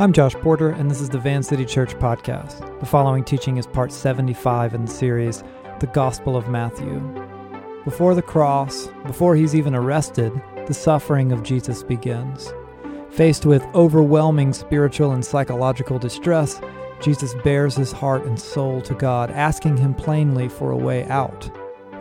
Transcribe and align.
I'm 0.00 0.14
Josh 0.14 0.32
Porter, 0.36 0.70
and 0.70 0.90
this 0.90 1.02
is 1.02 1.10
the 1.10 1.18
Van 1.18 1.42
City 1.42 1.66
Church 1.66 1.94
podcast. 1.96 2.80
The 2.80 2.86
following 2.86 3.22
teaching 3.22 3.58
is 3.58 3.66
part 3.66 3.92
75 3.92 4.72
in 4.72 4.86
the 4.86 4.90
series, 4.90 5.44
The 5.78 5.88
Gospel 5.88 6.38
of 6.38 6.48
Matthew. 6.48 7.00
Before 7.84 8.14
the 8.14 8.22
cross, 8.22 8.88
before 9.04 9.36
he's 9.36 9.54
even 9.54 9.74
arrested, 9.74 10.32
the 10.66 10.72
suffering 10.72 11.32
of 11.32 11.42
Jesus 11.42 11.82
begins. 11.82 12.50
Faced 13.10 13.44
with 13.44 13.62
overwhelming 13.74 14.54
spiritual 14.54 15.12
and 15.12 15.22
psychological 15.22 15.98
distress, 15.98 16.62
Jesus 17.02 17.34
bares 17.44 17.76
his 17.76 17.92
heart 17.92 18.24
and 18.24 18.40
soul 18.40 18.80
to 18.80 18.94
God, 18.94 19.30
asking 19.30 19.76
him 19.76 19.92
plainly 19.92 20.48
for 20.48 20.70
a 20.70 20.78
way 20.78 21.04
out. 21.08 21.50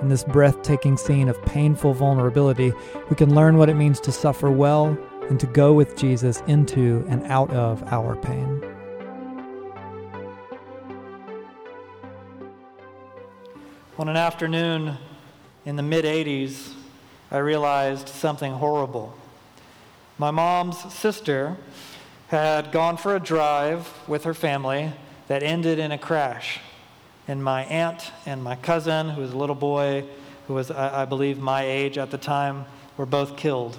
In 0.01 0.07
this 0.07 0.23
breathtaking 0.23 0.95
scene 0.95 1.27
of 1.27 1.41
painful 1.41 1.95
vulnerability, 1.95 2.71
we 3.09 3.17
can 3.17 3.35
learn 3.35 3.57
what 3.57 3.67
it 3.67 3.75
means 3.75 3.99
to 3.99 4.13
suffer 4.13 4.49
well 4.49 4.97
and 5.29 5.39
to 5.39 5.47
go 5.47 5.73
with 5.73 5.95
Jesus 5.95 6.41
into 6.47 7.05
and 7.07 7.23
out 7.27 7.51
of 7.51 7.83
our 7.93 8.15
pain. 8.15 8.63
On 13.97 14.09
an 14.09 14.17
afternoon 14.17 14.97
in 15.65 15.75
the 15.75 15.83
mid 15.83 16.05
80s, 16.05 16.73
I 17.31 17.37
realized 17.37 18.09
something 18.09 18.53
horrible. 18.53 19.15
My 20.17 20.31
mom's 20.31 20.93
sister 20.93 21.57
had 22.29 22.71
gone 22.71 22.97
for 22.97 23.15
a 23.15 23.19
drive 23.19 23.91
with 24.07 24.23
her 24.23 24.33
family 24.33 24.93
that 25.27 25.43
ended 25.43 25.79
in 25.79 25.91
a 25.91 25.97
crash. 25.97 26.59
And 27.27 27.43
my 27.43 27.63
aunt 27.65 28.11
and 28.25 28.43
my 28.43 28.55
cousin, 28.55 29.09
who 29.09 29.21
was 29.21 29.31
a 29.31 29.37
little 29.37 29.55
boy, 29.55 30.05
who 30.47 30.55
was, 30.55 30.71
I, 30.71 31.05
believe, 31.05 31.37
my 31.37 31.63
age 31.63 31.97
at 31.97 32.09
the 32.09 32.17
time, 32.17 32.65
were 32.97 33.05
both 33.05 33.37
killed. 33.37 33.77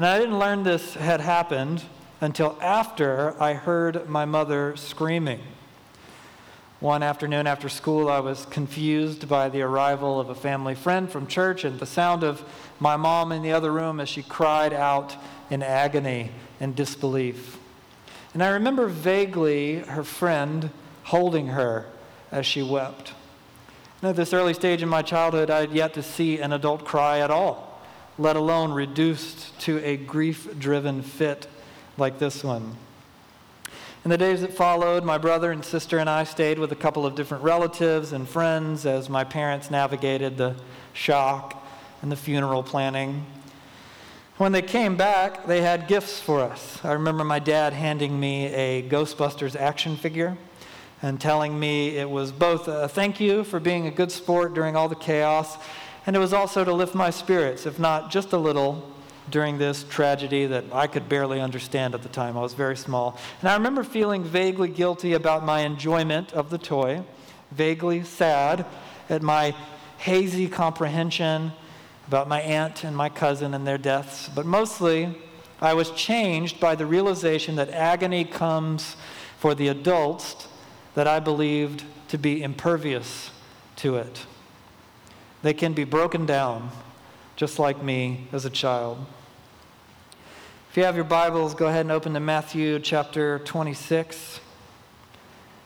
And 0.00 0.06
I 0.06 0.18
didn't 0.18 0.38
learn 0.38 0.62
this 0.62 0.94
had 0.94 1.20
happened 1.20 1.82
until 2.22 2.56
after 2.62 3.36
I 3.38 3.52
heard 3.52 4.08
my 4.08 4.24
mother 4.24 4.74
screaming. 4.74 5.40
One 6.80 7.02
afternoon 7.02 7.46
after 7.46 7.68
school, 7.68 8.08
I 8.08 8.20
was 8.20 8.46
confused 8.46 9.28
by 9.28 9.50
the 9.50 9.60
arrival 9.60 10.18
of 10.18 10.30
a 10.30 10.34
family 10.34 10.74
friend 10.74 11.12
from 11.12 11.26
church 11.26 11.64
and 11.64 11.78
the 11.78 11.84
sound 11.84 12.24
of 12.24 12.42
my 12.78 12.96
mom 12.96 13.30
in 13.30 13.42
the 13.42 13.52
other 13.52 13.70
room 13.70 14.00
as 14.00 14.08
she 14.08 14.22
cried 14.22 14.72
out 14.72 15.16
in 15.50 15.62
agony 15.62 16.30
and 16.60 16.74
disbelief. 16.74 17.58
And 18.32 18.42
I 18.42 18.48
remember 18.52 18.86
vaguely 18.86 19.80
her 19.80 20.02
friend 20.02 20.70
holding 21.02 21.48
her 21.48 21.84
as 22.32 22.46
she 22.46 22.62
wept. 22.62 23.12
And 24.00 24.08
at 24.08 24.16
this 24.16 24.32
early 24.32 24.54
stage 24.54 24.82
in 24.82 24.88
my 24.88 25.02
childhood, 25.02 25.50
I 25.50 25.60
had 25.60 25.72
yet 25.72 25.92
to 25.92 26.02
see 26.02 26.40
an 26.40 26.54
adult 26.54 26.86
cry 26.86 27.18
at 27.18 27.30
all 27.30 27.69
let 28.20 28.36
alone 28.36 28.70
reduced 28.70 29.58
to 29.60 29.82
a 29.82 29.96
grief 29.96 30.46
driven 30.58 31.00
fit 31.00 31.46
like 31.96 32.18
this 32.18 32.44
one. 32.44 32.76
In 34.04 34.10
the 34.10 34.18
days 34.18 34.42
that 34.42 34.52
followed, 34.52 35.04
my 35.04 35.16
brother 35.16 35.50
and 35.52 35.64
sister 35.64 35.96
and 35.96 36.08
I 36.08 36.24
stayed 36.24 36.58
with 36.58 36.70
a 36.70 36.76
couple 36.76 37.06
of 37.06 37.14
different 37.14 37.42
relatives 37.42 38.12
and 38.12 38.28
friends 38.28 38.84
as 38.84 39.08
my 39.08 39.24
parents 39.24 39.70
navigated 39.70 40.36
the 40.36 40.54
shock 40.92 41.66
and 42.02 42.12
the 42.12 42.16
funeral 42.16 42.62
planning. 42.62 43.24
When 44.36 44.52
they 44.52 44.62
came 44.62 44.98
back, 44.98 45.46
they 45.46 45.62
had 45.62 45.88
gifts 45.88 46.20
for 46.20 46.40
us. 46.40 46.78
I 46.84 46.92
remember 46.92 47.24
my 47.24 47.38
dad 47.38 47.72
handing 47.72 48.20
me 48.20 48.52
a 48.52 48.82
Ghostbusters 48.82 49.56
action 49.56 49.96
figure 49.96 50.36
and 51.00 51.18
telling 51.18 51.58
me 51.58 51.96
it 51.96 52.08
was 52.08 52.32
both 52.32 52.68
a 52.68 52.86
thank 52.86 53.18
you 53.18 53.44
for 53.44 53.60
being 53.60 53.86
a 53.86 53.90
good 53.90 54.12
sport 54.12 54.52
during 54.52 54.76
all 54.76 54.90
the 54.90 54.94
chaos 54.94 55.56
and 56.06 56.16
it 56.16 56.18
was 56.18 56.32
also 56.32 56.64
to 56.64 56.72
lift 56.72 56.94
my 56.94 57.10
spirits, 57.10 57.66
if 57.66 57.78
not 57.78 58.10
just 58.10 58.32
a 58.32 58.38
little, 58.38 58.90
during 59.30 59.58
this 59.58 59.84
tragedy 59.84 60.46
that 60.46 60.64
I 60.72 60.86
could 60.86 61.08
barely 61.08 61.40
understand 61.40 61.94
at 61.94 62.02
the 62.02 62.08
time. 62.08 62.36
I 62.36 62.40
was 62.40 62.54
very 62.54 62.76
small. 62.76 63.18
And 63.40 63.48
I 63.48 63.54
remember 63.54 63.84
feeling 63.84 64.24
vaguely 64.24 64.68
guilty 64.68 65.12
about 65.12 65.44
my 65.44 65.60
enjoyment 65.60 66.32
of 66.32 66.50
the 66.50 66.58
toy, 66.58 67.02
vaguely 67.52 68.02
sad 68.02 68.66
at 69.08 69.22
my 69.22 69.54
hazy 69.98 70.48
comprehension 70.48 71.52
about 72.06 72.28
my 72.28 72.40
aunt 72.40 72.82
and 72.82 72.96
my 72.96 73.08
cousin 73.08 73.54
and 73.54 73.66
their 73.66 73.78
deaths. 73.78 74.28
But 74.34 74.46
mostly, 74.46 75.16
I 75.60 75.74
was 75.74 75.90
changed 75.92 76.58
by 76.58 76.74
the 76.74 76.86
realization 76.86 77.56
that 77.56 77.68
agony 77.70 78.24
comes 78.24 78.96
for 79.38 79.54
the 79.54 79.68
adults 79.68 80.48
that 80.94 81.06
I 81.06 81.20
believed 81.20 81.84
to 82.08 82.18
be 82.18 82.42
impervious 82.42 83.30
to 83.76 83.96
it. 83.96 84.26
They 85.42 85.54
can 85.54 85.72
be 85.72 85.84
broken 85.84 86.26
down, 86.26 86.70
just 87.36 87.58
like 87.58 87.82
me 87.82 88.26
as 88.30 88.44
a 88.44 88.50
child. 88.50 89.06
If 90.70 90.76
you 90.76 90.84
have 90.84 90.94
your 90.94 91.04
Bibles, 91.04 91.54
go 91.54 91.66
ahead 91.66 91.80
and 91.80 91.90
open 91.90 92.12
to 92.12 92.20
Matthew 92.20 92.78
chapter 92.78 93.38
26. 93.40 94.40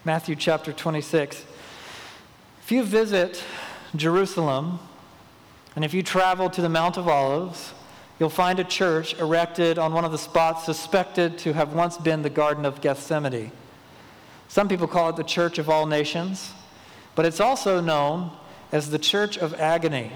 Matthew 0.05 0.37
chapter 0.37 0.73
26. 0.73 1.45
If 2.63 2.71
you 2.71 2.85
visit 2.85 3.43
Jerusalem, 3.97 4.79
and 5.75 5.85
if 5.85 5.93
you 5.93 6.05
travel 6.05 6.49
to 6.51 6.63
the 6.63 6.69
Mount 6.69 6.97
of 6.97 7.09
Olives, 7.09 7.75
you'll 8.21 8.31
find 8.31 8.61
a 8.61 8.65
church 8.65 9.19
erected 9.19 9.77
on 9.77 9.93
one 9.93 10.05
of 10.05 10.13
the 10.13 10.19
spots 10.19 10.65
suspected 10.65 11.37
to 11.39 11.53
have 11.53 11.75
once 11.75 11.99
been 11.99 12.23
the 12.23 12.31
Garden 12.31 12.65
of 12.65 12.81
Gethsemane. 12.81 13.51
Some 14.47 14.69
people 14.69 14.87
call 14.87 15.09
it 15.09 15.17
the 15.17 15.25
Church 15.25 15.59
of 15.59 15.69
All 15.69 15.85
Nations, 15.85 16.53
but 17.17 17.27
it's 17.27 17.41
also 17.41 17.81
known 17.81 18.31
as 18.75 18.91
the 18.91 18.99
Church 18.99 19.39
of 19.39 19.55
Agony. 19.61 20.11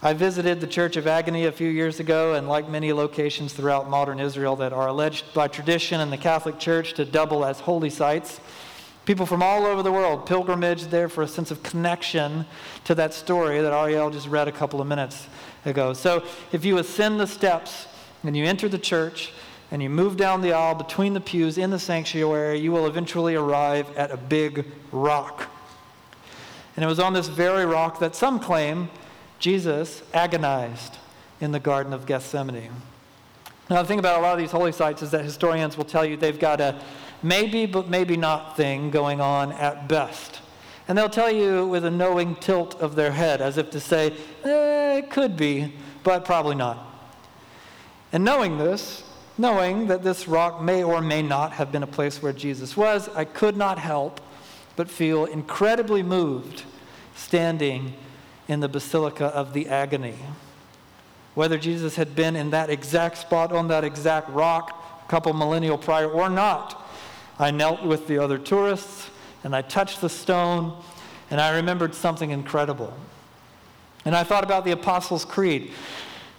I 0.00 0.12
visited 0.12 0.60
the 0.60 0.68
Church 0.68 0.96
of 0.96 1.08
Agony 1.08 1.46
a 1.46 1.50
few 1.50 1.68
years 1.68 1.98
ago, 1.98 2.34
and 2.34 2.48
like 2.48 2.68
many 2.68 2.92
locations 2.92 3.52
throughout 3.52 3.90
modern 3.90 4.20
Israel 4.20 4.54
that 4.54 4.72
are 4.72 4.86
alleged 4.86 5.34
by 5.34 5.48
tradition 5.48 6.00
in 6.00 6.10
the 6.10 6.16
Catholic 6.16 6.60
Church 6.60 6.92
to 6.94 7.04
double 7.04 7.44
as 7.44 7.58
holy 7.58 7.90
sites, 7.90 8.38
people 9.04 9.26
from 9.26 9.42
all 9.42 9.66
over 9.66 9.82
the 9.82 9.90
world 9.90 10.26
pilgrimage 10.26 10.84
there 10.84 11.08
for 11.08 11.22
a 11.22 11.26
sense 11.26 11.50
of 11.50 11.60
connection 11.64 12.46
to 12.84 12.94
that 12.94 13.12
story 13.12 13.60
that 13.62 13.72
Ariel 13.72 14.10
just 14.10 14.28
read 14.28 14.46
a 14.46 14.52
couple 14.52 14.80
of 14.80 14.86
minutes 14.86 15.26
ago. 15.64 15.94
So 15.94 16.24
if 16.52 16.64
you 16.64 16.78
ascend 16.78 17.18
the 17.18 17.26
steps 17.26 17.88
and 18.22 18.36
you 18.36 18.44
enter 18.44 18.68
the 18.68 18.78
church, 18.78 19.32
and 19.72 19.82
you 19.82 19.90
move 19.90 20.16
down 20.16 20.40
the 20.40 20.52
aisle 20.52 20.76
between 20.76 21.14
the 21.14 21.20
pews 21.20 21.58
in 21.58 21.70
the 21.70 21.80
sanctuary, 21.80 22.60
you 22.60 22.70
will 22.70 22.86
eventually 22.86 23.34
arrive 23.34 23.94
at 23.96 24.12
a 24.12 24.16
big 24.16 24.64
rock. 24.92 25.50
And 26.78 26.84
it 26.84 26.86
was 26.86 27.00
on 27.00 27.12
this 27.12 27.26
very 27.26 27.66
rock 27.66 27.98
that 27.98 28.14
some 28.14 28.38
claim 28.38 28.88
Jesus 29.40 30.04
agonized 30.14 30.96
in 31.40 31.50
the 31.50 31.58
Garden 31.58 31.92
of 31.92 32.06
Gethsemane. 32.06 32.70
Now, 33.68 33.82
the 33.82 33.88
thing 33.88 33.98
about 33.98 34.20
a 34.20 34.22
lot 34.22 34.34
of 34.34 34.38
these 34.38 34.52
holy 34.52 34.70
sites 34.70 35.02
is 35.02 35.10
that 35.10 35.24
historians 35.24 35.76
will 35.76 35.84
tell 35.84 36.04
you 36.04 36.16
they've 36.16 36.38
got 36.38 36.60
a 36.60 36.80
maybe 37.20 37.66
but 37.66 37.88
maybe 37.88 38.16
not 38.16 38.56
thing 38.56 38.92
going 38.92 39.20
on 39.20 39.50
at 39.50 39.88
best. 39.88 40.38
And 40.86 40.96
they'll 40.96 41.08
tell 41.08 41.32
you 41.32 41.66
with 41.66 41.84
a 41.84 41.90
knowing 41.90 42.36
tilt 42.36 42.76
of 42.80 42.94
their 42.94 43.10
head, 43.10 43.40
as 43.40 43.58
if 43.58 43.70
to 43.70 43.80
say, 43.80 44.12
eh, 44.44 44.98
it 44.98 45.10
could 45.10 45.36
be, 45.36 45.74
but 46.04 46.24
probably 46.24 46.54
not. 46.54 46.78
And 48.12 48.24
knowing 48.24 48.56
this, 48.56 49.02
knowing 49.36 49.88
that 49.88 50.04
this 50.04 50.28
rock 50.28 50.62
may 50.62 50.84
or 50.84 51.00
may 51.00 51.22
not 51.22 51.54
have 51.54 51.72
been 51.72 51.82
a 51.82 51.88
place 51.88 52.22
where 52.22 52.32
Jesus 52.32 52.76
was, 52.76 53.08
I 53.16 53.24
could 53.24 53.56
not 53.56 53.80
help 53.80 54.20
but 54.78 54.88
feel 54.88 55.24
incredibly 55.24 56.04
moved 56.04 56.62
standing 57.18 57.94
in 58.46 58.60
the 58.60 58.68
Basilica 58.68 59.26
of 59.26 59.52
the 59.52 59.68
Agony. 59.68 60.14
Whether 61.34 61.58
Jesus 61.58 61.96
had 61.96 62.14
been 62.14 62.36
in 62.36 62.50
that 62.50 62.70
exact 62.70 63.18
spot 63.18 63.52
on 63.52 63.68
that 63.68 63.84
exact 63.84 64.30
rock 64.30 65.02
a 65.04 65.08
couple 65.10 65.32
millennial 65.32 65.78
prior 65.78 66.08
or 66.08 66.28
not, 66.28 66.86
I 67.38 67.50
knelt 67.50 67.82
with 67.82 68.06
the 68.06 68.18
other 68.18 68.38
tourists 68.38 69.10
and 69.44 69.54
I 69.54 69.62
touched 69.62 70.00
the 70.00 70.08
stone 70.08 70.80
and 71.30 71.40
I 71.40 71.56
remembered 71.56 71.94
something 71.94 72.30
incredible. 72.30 72.94
And 74.04 74.14
I 74.16 74.24
thought 74.24 74.44
about 74.44 74.64
the 74.64 74.70
Apostles' 74.70 75.24
Creed. 75.24 75.72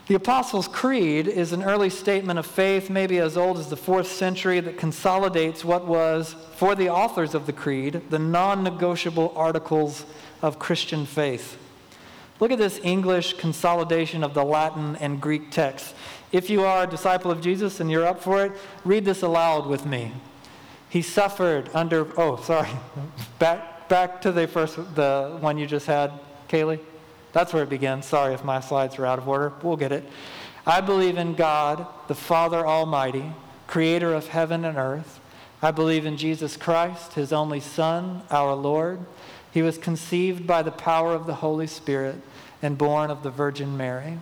The 0.10 0.16
Apostles' 0.16 0.68
Creed 0.68 1.28
is 1.28 1.54
an 1.54 1.62
early 1.62 1.92
statement 1.92 2.40
of 2.40 2.48
faith, 2.48 2.90
maybe 2.90 3.20
as 3.20 3.38
old 3.38 3.60
as 3.60 3.70
the 3.70 3.78
fourth 3.78 4.08
century, 4.12 4.60
that 4.60 4.76
consolidates 4.76 5.64
what 5.64 5.86
was, 5.86 6.36
for 6.56 6.74
the 6.74 6.90
authors 6.90 7.36
of 7.36 7.46
the 7.46 7.54
Creed, 7.54 8.02
the 8.10 8.18
non 8.18 8.64
negotiable 8.64 9.32
articles 9.36 10.08
of 10.42 10.58
Christian 10.58 11.06
faith. 11.06 11.60
Look 12.40 12.50
at 12.50 12.58
this 12.58 12.80
English 12.82 13.34
consolidation 13.34 14.24
of 14.24 14.34
the 14.34 14.44
Latin 14.44 14.96
and 14.96 15.22
Greek 15.22 15.52
texts. 15.52 15.94
If 16.32 16.50
you 16.50 16.64
are 16.64 16.86
a 16.86 16.88
disciple 16.88 17.30
of 17.30 17.40
Jesus 17.40 17.80
and 17.80 17.92
you're 17.92 18.08
up 18.08 18.24
for 18.24 18.44
it, 18.44 18.54
read 18.84 19.06
this 19.06 19.22
aloud 19.22 19.68
with 19.68 19.86
me. 19.86 20.14
He 20.90 21.04
suffered 21.04 21.70
under, 21.76 22.08
oh, 22.20 22.38
sorry, 22.38 22.70
back, 23.38 23.88
back 23.88 24.24
to 24.24 24.32
the 24.32 24.48
first, 24.48 24.76
the 24.96 25.38
one 25.40 25.60
you 25.60 25.68
just 25.68 25.86
had, 25.86 26.14
Kaylee. 26.48 26.80
That's 27.32 27.54
where 27.54 27.64
it 27.64 27.70
begins. 27.70 28.06
Sorry 28.06 28.34
if 28.34 28.44
my 28.44 28.60
slides 28.60 28.98
are 28.98 29.06
out 29.06 29.20
of 29.20 29.28
order. 29.28 29.54
We'll 29.62 29.78
get 29.78 29.92
it. 29.92 30.04
I 30.66 30.82
believe 30.82 31.18
in 31.18 31.36
God, 31.36 31.86
the 32.08 32.16
Father 32.16 32.66
Almighty, 32.66 33.32
creator 33.68 34.14
of 34.14 34.28
heaven 34.28 34.66
and 34.66 34.78
earth. 34.78 35.20
I 35.62 35.72
believe 35.72 36.06
in 36.06 36.18
Jesus 36.18 36.58
Christ, 36.58 37.14
his 37.14 37.34
only 37.34 37.60
Son, 37.60 38.24
our 38.32 38.54
Lord. 38.54 39.00
He 39.52 39.62
was 39.62 39.78
conceived 39.78 40.48
by 40.48 40.62
the 40.62 40.72
power 40.72 41.14
of 41.14 41.26
the 41.26 41.36
Holy 41.36 41.68
Spirit 41.68 42.18
and 42.62 42.78
born 42.78 43.10
of 43.10 43.24
the 43.24 43.32
Virgin 43.32 43.76
Mary. 43.76 44.20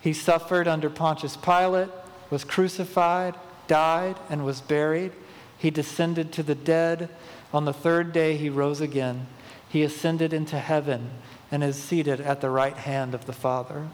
He 0.00 0.12
suffered 0.12 0.66
under 0.66 0.90
Pontius 0.90 1.36
Pilate, 1.36 1.88
was 2.30 2.44
crucified, 2.44 3.36
died, 3.68 4.16
and 4.28 4.44
was 4.44 4.60
buried. 4.60 5.12
He 5.56 5.70
descended 5.70 6.32
to 6.32 6.42
the 6.42 6.54
dead. 6.54 7.08
On 7.52 7.64
the 7.64 7.72
third 7.72 8.12
day, 8.12 8.36
he 8.36 8.50
rose 8.50 8.80
again. 8.80 9.26
He 9.68 9.82
ascended 9.82 10.32
into 10.32 10.58
heaven 10.58 11.10
and 11.52 11.62
is 11.62 11.76
seated 11.76 12.20
at 12.20 12.40
the 12.40 12.50
right 12.50 12.76
hand 12.76 13.14
of 13.14 13.26
the 13.26 13.32
Father. 13.32 13.88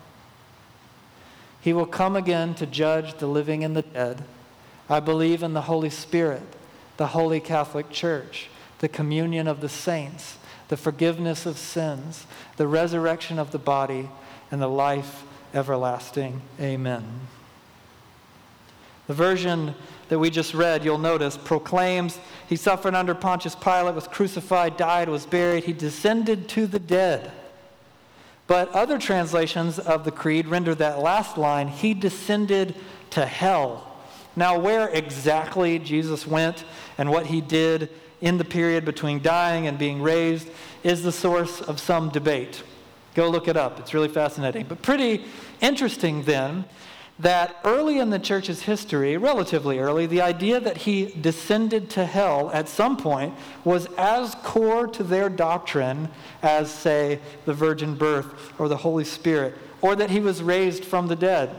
He 1.60 1.72
will 1.72 1.86
come 1.86 2.14
again 2.14 2.54
to 2.54 2.66
judge 2.66 3.18
the 3.18 3.26
living 3.26 3.64
and 3.64 3.76
the 3.76 3.82
dead. 3.82 4.24
I 4.88 5.00
believe 5.00 5.42
in 5.42 5.52
the 5.52 5.62
Holy 5.62 5.90
Spirit, 5.90 6.42
the 6.96 7.08
Holy 7.08 7.40
Catholic 7.40 7.90
Church, 7.90 8.48
the 8.78 8.88
communion 8.88 9.48
of 9.48 9.60
the 9.60 9.68
saints, 9.68 10.38
the 10.68 10.76
forgiveness 10.76 11.46
of 11.46 11.58
sins, 11.58 12.26
the 12.56 12.68
resurrection 12.68 13.40
of 13.40 13.50
the 13.50 13.58
body, 13.58 14.08
and 14.52 14.62
the 14.62 14.68
life 14.68 15.24
everlasting. 15.52 16.40
Amen. 16.60 17.04
The 19.08 19.14
version 19.14 19.74
that 20.10 20.18
we 20.18 20.30
just 20.30 20.54
read, 20.54 20.84
you'll 20.84 20.98
notice, 20.98 21.36
proclaims 21.36 22.20
he 22.46 22.56
suffered 22.56 22.94
under 22.94 23.14
Pontius 23.14 23.56
Pilate, 23.56 23.94
was 23.94 24.06
crucified, 24.06 24.76
died, 24.76 25.08
was 25.08 25.26
buried, 25.26 25.64
he 25.64 25.72
descended 25.72 26.48
to 26.50 26.66
the 26.66 26.78
dead. 26.78 27.32
But 28.48 28.70
other 28.72 28.98
translations 28.98 29.78
of 29.78 30.04
the 30.04 30.10
creed 30.10 30.48
render 30.48 30.74
that 30.74 30.98
last 30.98 31.38
line, 31.38 31.68
he 31.68 31.94
descended 31.94 32.74
to 33.10 33.24
hell. 33.24 33.96
Now, 34.34 34.58
where 34.58 34.88
exactly 34.88 35.78
Jesus 35.78 36.26
went 36.26 36.64
and 36.96 37.10
what 37.10 37.26
he 37.26 37.40
did 37.40 37.90
in 38.20 38.38
the 38.38 38.44
period 38.44 38.84
between 38.84 39.22
dying 39.22 39.66
and 39.66 39.78
being 39.78 40.02
raised 40.02 40.48
is 40.82 41.02
the 41.02 41.12
source 41.12 41.60
of 41.60 41.78
some 41.78 42.08
debate. 42.08 42.62
Go 43.14 43.28
look 43.28 43.48
it 43.48 43.56
up, 43.56 43.78
it's 43.78 43.92
really 43.94 44.08
fascinating. 44.08 44.64
But 44.66 44.80
pretty 44.80 45.24
interesting 45.60 46.22
then 46.22 46.64
that 47.18 47.56
early 47.64 47.98
in 47.98 48.10
the 48.10 48.18
church's 48.18 48.62
history, 48.62 49.16
relatively 49.16 49.78
early, 49.78 50.06
the 50.06 50.20
idea 50.20 50.60
that 50.60 50.78
he 50.78 51.06
descended 51.06 51.90
to 51.90 52.04
hell 52.04 52.50
at 52.52 52.68
some 52.68 52.96
point 52.96 53.34
was 53.64 53.86
as 53.96 54.36
core 54.36 54.86
to 54.86 55.02
their 55.02 55.28
doctrine 55.28 56.08
as, 56.42 56.70
say, 56.70 57.18
the 57.44 57.54
virgin 57.54 57.96
birth 57.96 58.52
or 58.58 58.68
the 58.68 58.76
Holy 58.76 59.04
Spirit, 59.04 59.56
or 59.80 59.96
that 59.96 60.10
he 60.10 60.20
was 60.20 60.42
raised 60.42 60.84
from 60.84 61.08
the 61.08 61.16
dead. 61.16 61.50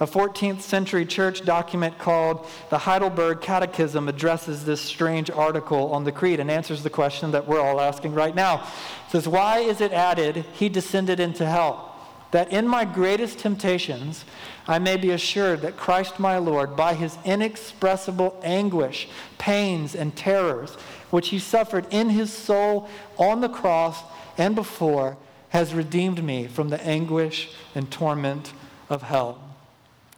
A 0.00 0.06
14th 0.06 0.60
century 0.60 1.06
church 1.06 1.44
document 1.44 1.98
called 1.98 2.48
the 2.68 2.78
Heidelberg 2.78 3.40
Catechism 3.40 4.08
addresses 4.08 4.64
this 4.64 4.80
strange 4.80 5.30
article 5.30 5.92
on 5.92 6.02
the 6.02 6.10
Creed 6.10 6.40
and 6.40 6.50
answers 6.50 6.82
the 6.82 6.90
question 6.90 7.30
that 7.30 7.46
we're 7.46 7.60
all 7.60 7.80
asking 7.80 8.12
right 8.12 8.34
now. 8.34 8.64
It 9.06 9.12
says, 9.12 9.28
Why 9.28 9.58
is 9.60 9.80
it 9.80 9.92
added, 9.92 10.44
He 10.54 10.68
descended 10.68 11.20
into 11.20 11.46
hell? 11.46 11.94
That 12.32 12.52
in 12.52 12.66
my 12.66 12.84
greatest 12.84 13.38
temptations, 13.38 14.24
I 14.66 14.78
may 14.78 14.96
be 14.96 15.10
assured 15.10 15.60
that 15.62 15.76
Christ 15.76 16.18
my 16.18 16.38
Lord, 16.38 16.74
by 16.76 16.94
his 16.94 17.18
inexpressible 17.24 18.40
anguish, 18.42 19.08
pains, 19.36 19.94
and 19.94 20.16
terrors, 20.16 20.74
which 21.10 21.28
he 21.28 21.38
suffered 21.38 21.86
in 21.90 22.10
his 22.10 22.32
soul 22.32 22.88
on 23.18 23.40
the 23.40 23.48
cross 23.48 24.02
and 24.38 24.54
before, 24.54 25.16
has 25.50 25.74
redeemed 25.74 26.24
me 26.24 26.46
from 26.46 26.70
the 26.70 26.82
anguish 26.84 27.50
and 27.74 27.90
torment 27.90 28.52
of 28.88 29.02
hell. 29.02 29.38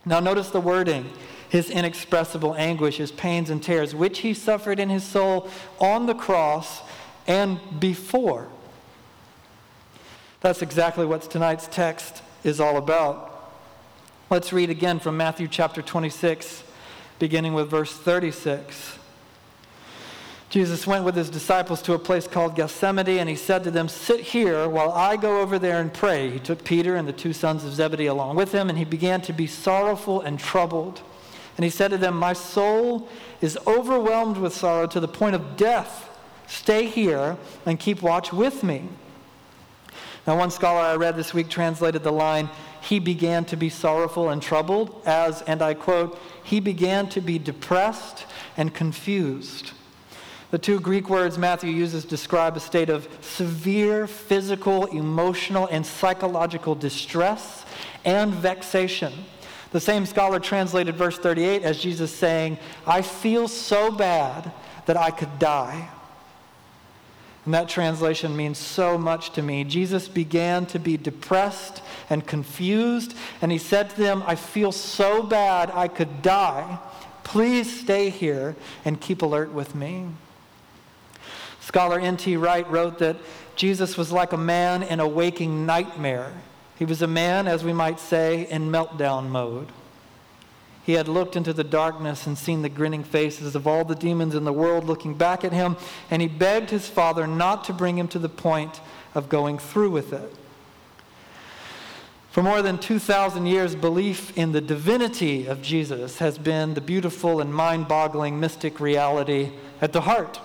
Now, 0.05 0.21
notice 0.21 0.51
the 0.51 0.61
wording 0.61 1.11
his 1.49 1.71
inexpressible 1.71 2.55
anguish, 2.57 2.97
his 2.97 3.13
pains 3.13 3.51
and 3.51 3.63
tears, 3.63 3.95
which 3.95 4.21
he 4.21 4.35
suffered 4.35 4.81
in 4.81 4.89
his 4.89 5.05
soul 5.05 5.49
on 5.79 6.07
the 6.07 6.15
cross 6.15 6.83
and 7.27 7.61
before. 7.79 8.49
That's 10.41 10.63
exactly 10.63 11.07
what 11.07 11.23
tonight's 11.23 11.67
text 11.69 12.23
is 12.45 12.61
all 12.61 12.77
about. 12.77 13.36
Let's 14.29 14.53
read 14.53 14.71
again 14.71 14.99
from 14.99 15.17
Matthew 15.17 15.47
chapter 15.47 15.83
26, 15.83 16.65
beginning 17.21 17.55
with 17.55 17.71
verse 17.71 17.93
36. 17.93 18.99
Jesus 20.51 20.85
went 20.85 21.05
with 21.05 21.15
his 21.15 21.31
disciples 21.31 21.81
to 21.83 21.93
a 21.93 21.99
place 22.01 22.27
called 22.27 22.57
Gethsemane, 22.57 23.21
and 23.21 23.29
he 23.29 23.37
said 23.37 23.63
to 23.63 23.71
them, 23.71 23.89
Sit 23.89 24.19
here 24.19 24.69
while 24.69 24.91
I 24.91 25.17
go 25.17 25.41
over 25.41 25.61
there 25.61 25.81
and 25.81 25.95
pray. 25.95 26.29
He 26.29 26.41
took 26.41 26.65
Peter 26.65 26.97
and 26.97 27.07
the 27.07 27.13
two 27.13 27.33
sons 27.33 27.65
of 27.65 27.73
Zebedee 27.73 28.07
along 28.07 28.35
with 28.35 28.51
him, 28.51 28.69
and 28.69 28.77
he 28.77 28.85
began 28.85 29.21
to 29.23 29.33
be 29.33 29.47
sorrowful 29.47 30.21
and 30.23 30.41
troubled. 30.41 31.03
And 31.57 31.63
he 31.63 31.71
said 31.71 31.93
to 31.93 31.97
them, 31.97 32.17
My 32.17 32.33
soul 32.33 33.09
is 33.41 33.57
overwhelmed 33.65 34.39
with 34.39 34.53
sorrow 34.53 34.89
to 34.89 34.99
the 34.99 35.07
point 35.07 35.37
of 35.37 35.57
death. 35.57 36.11
Stay 36.49 36.87
here 36.87 37.37
and 37.65 37.79
keep 37.79 38.03
watch 38.03 38.33
with 38.33 38.65
me. 38.65 38.89
Now, 40.27 40.37
one 40.37 40.51
scholar 40.51 40.81
I 40.81 40.97
read 40.97 41.15
this 41.15 41.33
week 41.33 41.49
translated 41.49 42.03
the 42.03 42.11
line, 42.11 42.51
he 42.87 43.01
began 43.01 43.45
to 43.47 43.57
be 43.57 43.69
sorrowful 43.69 44.29
and 44.31 44.41
troubled, 44.41 45.03
as, 45.05 45.43
and 45.43 45.61
I 45.61 45.75
quote, 45.75 46.17
he 46.45 46.61
began 46.61 47.09
to 47.09 47.21
be 47.21 47.37
depressed 47.37 48.27
and 48.57 48.73
confused. 48.73 49.73
The 50.53 50.59
two 50.59 50.79
Greek 50.79 51.11
words 51.11 51.37
Matthew 51.37 51.71
uses 51.71 52.05
describe 52.05 52.57
a 52.57 52.61
state 52.61 52.89
of 52.89 53.09
severe 53.21 54.07
physical, 54.07 54.87
emotional, 54.87 55.67
and 55.67 55.85
psychological 55.85 56.77
distress 56.77 57.65
and 58.05 58.33
vexation. 58.33 59.13
The 59.73 59.81
same 59.81 60.07
scholar 60.07 60.39
translated 60.39 60.95
verse 60.95 61.19
38 61.19 61.63
as 61.63 61.79
Jesus 61.79 62.15
saying, 62.15 62.57
I 62.87 63.03
feel 63.03 63.49
so 63.49 63.91
bad 63.91 64.53
that 64.87 64.97
I 64.97 65.11
could 65.11 65.41
die. 65.41 65.89
And 67.47 67.55
that 67.55 67.69
translation 67.69 68.37
means 68.37 68.59
so 68.59 68.99
much 68.99 69.31
to 69.31 69.43
me. 69.43 69.63
Jesus 69.63 70.09
began 70.09 70.67
to 70.67 70.81
be 70.81 70.97
depressed 70.97 71.81
and 72.11 72.27
confused, 72.27 73.17
and 73.41 73.53
he 73.53 73.59
said 73.59 73.91
to 73.91 73.97
them, 73.97 74.25
I 74.27 74.35
feel 74.35 74.73
so 74.73 75.23
bad 75.23 75.71
I 75.71 75.87
could 75.87 76.23
die. 76.23 76.79
Please 77.23 77.81
stay 77.81 78.11
here 78.11 78.57
and 78.85 79.01
keep 79.01 79.23
alert 79.23 79.53
with 79.53 79.77
me. 79.77 80.09
Scholar 81.61 82.01
N.T. 82.01 82.37
Wright 82.37 82.69
wrote 82.69 82.99
that 82.99 83.17
Jesus 83.55 83.97
was 83.97 84.11
like 84.11 84.33
a 84.33 84.37
man 84.37 84.83
in 84.83 84.99
a 84.99 85.09
waking 85.09 85.67
nightmare. 85.67 86.33
He 86.77 86.85
was 86.85 87.01
a 87.01 87.07
man, 87.07 87.47
as 87.47 87.63
we 87.63 87.73
might 87.73 88.01
say, 88.01 88.49
in 88.49 88.71
meltdown 88.71 89.29
mode. 89.29 89.69
He 90.87 90.93
had 90.93 91.09
looked 91.09 91.35
into 91.35 91.53
the 91.53 91.65
darkness 91.65 92.29
and 92.29 92.39
seen 92.39 92.63
the 92.63 92.69
grinning 92.69 93.03
faces 93.03 93.57
of 93.57 93.67
all 93.67 93.85
the 93.85 93.97
demons 93.97 94.37
in 94.37 94.45
the 94.45 94.53
world 94.53 94.85
looking 94.85 95.15
back 95.15 95.43
at 95.43 95.53
him, 95.53 95.77
and 96.13 96.23
he 96.23 96.29
begged 96.29 96.71
his 96.71 96.89
father 96.89 97.27
not 97.27 97.65
to 97.65 97.73
bring 97.73 97.99
him 97.99 98.07
to 98.07 98.21
the 98.21 98.29
point 98.29 98.81
of 99.13 99.29
going 99.29 99.59
through 99.59 99.91
with 99.91 100.13
it. 100.13 100.33
For 102.31 102.41
more 102.41 102.63
than 102.63 102.79
2,000 102.79 103.47
years, 103.47 103.75
belief 103.75 104.39
in 104.39 104.53
the 104.53 104.61
divinity 104.61 105.47
of 105.47 105.61
Jesus 105.61 106.19
has 106.19 106.39
been 106.39 106.75
the 106.75 106.81
beautiful 106.81 107.41
and 107.41 107.53
mind 107.53 107.89
boggling 107.89 108.39
mystic 108.39 108.79
reality 108.79 109.51
at 109.81 109.93
the 109.93 110.03
heart 110.03 110.39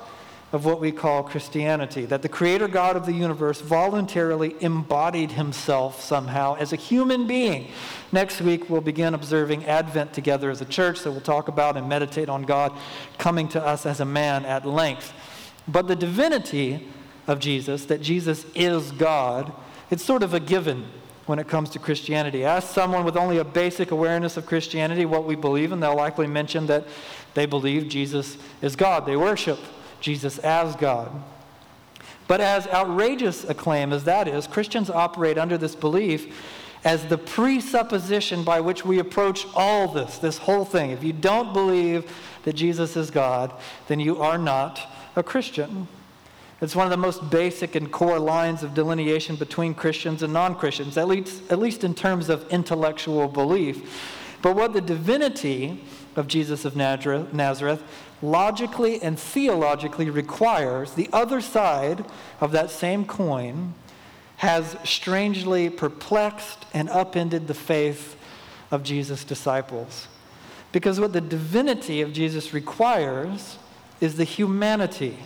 of 0.51 0.65
what 0.65 0.81
we 0.81 0.91
call 0.91 1.23
Christianity. 1.23 2.05
That 2.05 2.21
the 2.21 2.29
Creator 2.29 2.67
God 2.67 2.95
of 2.95 3.05
the 3.05 3.13
universe 3.13 3.61
voluntarily 3.61 4.55
embodied 4.59 5.31
himself 5.31 6.01
somehow 6.01 6.55
as 6.55 6.73
a 6.73 6.75
human 6.75 7.25
being. 7.25 7.69
Next 8.11 8.41
week, 8.41 8.69
we'll 8.69 8.81
begin 8.81 9.13
observing 9.13 9.65
Advent 9.65 10.13
together 10.13 10.49
as 10.49 10.61
a 10.61 10.65
church, 10.65 10.99
so 10.99 11.11
we'll 11.11 11.21
talk 11.21 11.47
about 11.47 11.77
and 11.77 11.87
meditate 11.87 12.27
on 12.27 12.43
God 12.43 12.77
coming 13.17 13.47
to 13.49 13.65
us 13.65 13.85
as 13.85 13.99
a 13.99 14.05
man 14.05 14.45
at 14.45 14.65
length. 14.65 15.13
But 15.67 15.87
the 15.87 15.95
divinity 15.95 16.87
of 17.27 17.39
Jesus, 17.39 17.85
that 17.85 18.01
Jesus 18.01 18.45
is 18.53 18.91
God, 18.91 19.53
it's 19.89 20.03
sort 20.03 20.23
of 20.23 20.33
a 20.33 20.39
given 20.39 20.85
when 21.27 21.39
it 21.39 21.47
comes 21.47 21.69
to 21.69 21.79
Christianity. 21.79 22.43
Ask 22.43 22.73
someone 22.73 23.05
with 23.05 23.15
only 23.15 23.37
a 23.37 23.43
basic 23.45 23.91
awareness 23.91 24.35
of 24.35 24.45
Christianity 24.45 25.05
what 25.05 25.23
we 25.23 25.35
believe, 25.35 25.71
and 25.71 25.81
they'll 25.81 25.95
likely 25.95 26.27
mention 26.27 26.65
that 26.67 26.85
they 27.35 27.45
believe 27.45 27.87
Jesus 27.87 28.37
is 28.61 28.75
God. 28.75 29.05
They 29.05 29.15
worship 29.15 29.59
Jesus 30.01 30.37
as 30.39 30.75
God. 30.75 31.11
But 32.27 32.41
as 32.41 32.67
outrageous 32.67 33.43
a 33.43 33.53
claim 33.53 33.93
as 33.93 34.03
that 34.05 34.27
is, 34.27 34.47
Christians 34.47 34.89
operate 34.89 35.37
under 35.37 35.57
this 35.57 35.75
belief 35.75 36.33
as 36.83 37.05
the 37.05 37.17
presupposition 37.17 38.43
by 38.43 38.59
which 38.59 38.83
we 38.83 38.99
approach 38.99 39.45
all 39.53 39.87
this, 39.87 40.17
this 40.17 40.39
whole 40.39 40.65
thing. 40.65 40.91
If 40.91 41.03
you 41.03 41.13
don't 41.13 41.53
believe 41.53 42.11
that 42.43 42.53
Jesus 42.53 42.97
is 42.97 43.11
God, 43.11 43.53
then 43.87 43.99
you 43.99 44.19
are 44.21 44.37
not 44.37 44.81
a 45.15 45.21
Christian. 45.21 45.87
It's 46.61 46.75
one 46.75 46.85
of 46.85 46.91
the 46.91 46.97
most 46.97 47.29
basic 47.29 47.75
and 47.75 47.91
core 47.91 48.19
lines 48.19 48.63
of 48.63 48.73
delineation 48.73 49.35
between 49.35 49.73
Christians 49.73 50.23
and 50.23 50.31
non 50.31 50.55
Christians, 50.55 50.97
at 50.97 51.07
least, 51.07 51.51
at 51.51 51.59
least 51.59 51.83
in 51.83 51.93
terms 51.93 52.29
of 52.29 52.47
intellectual 52.49 53.27
belief. 53.27 54.37
But 54.41 54.55
what 54.55 54.73
the 54.73 54.81
divinity 54.81 55.83
of 56.15 56.27
Jesus 56.27 56.65
of 56.65 56.75
Nazareth 56.75 57.83
logically 58.21 59.01
and 59.01 59.19
theologically 59.19 60.09
requires 60.09 60.93
the 60.93 61.09
other 61.11 61.41
side 61.41 62.05
of 62.39 62.51
that 62.51 62.69
same 62.69 63.05
coin 63.05 63.73
has 64.37 64.75
strangely 64.83 65.69
perplexed 65.69 66.65
and 66.73 66.89
upended 66.89 67.47
the 67.47 67.53
faith 67.53 68.15
of 68.71 68.83
Jesus' 68.83 69.23
disciples. 69.23 70.07
Because 70.71 70.99
what 70.99 71.13
the 71.13 71.21
divinity 71.21 72.01
of 72.01 72.13
Jesus 72.13 72.53
requires 72.53 73.57
is 73.99 74.15
the 74.15 74.23
humanity 74.23 75.17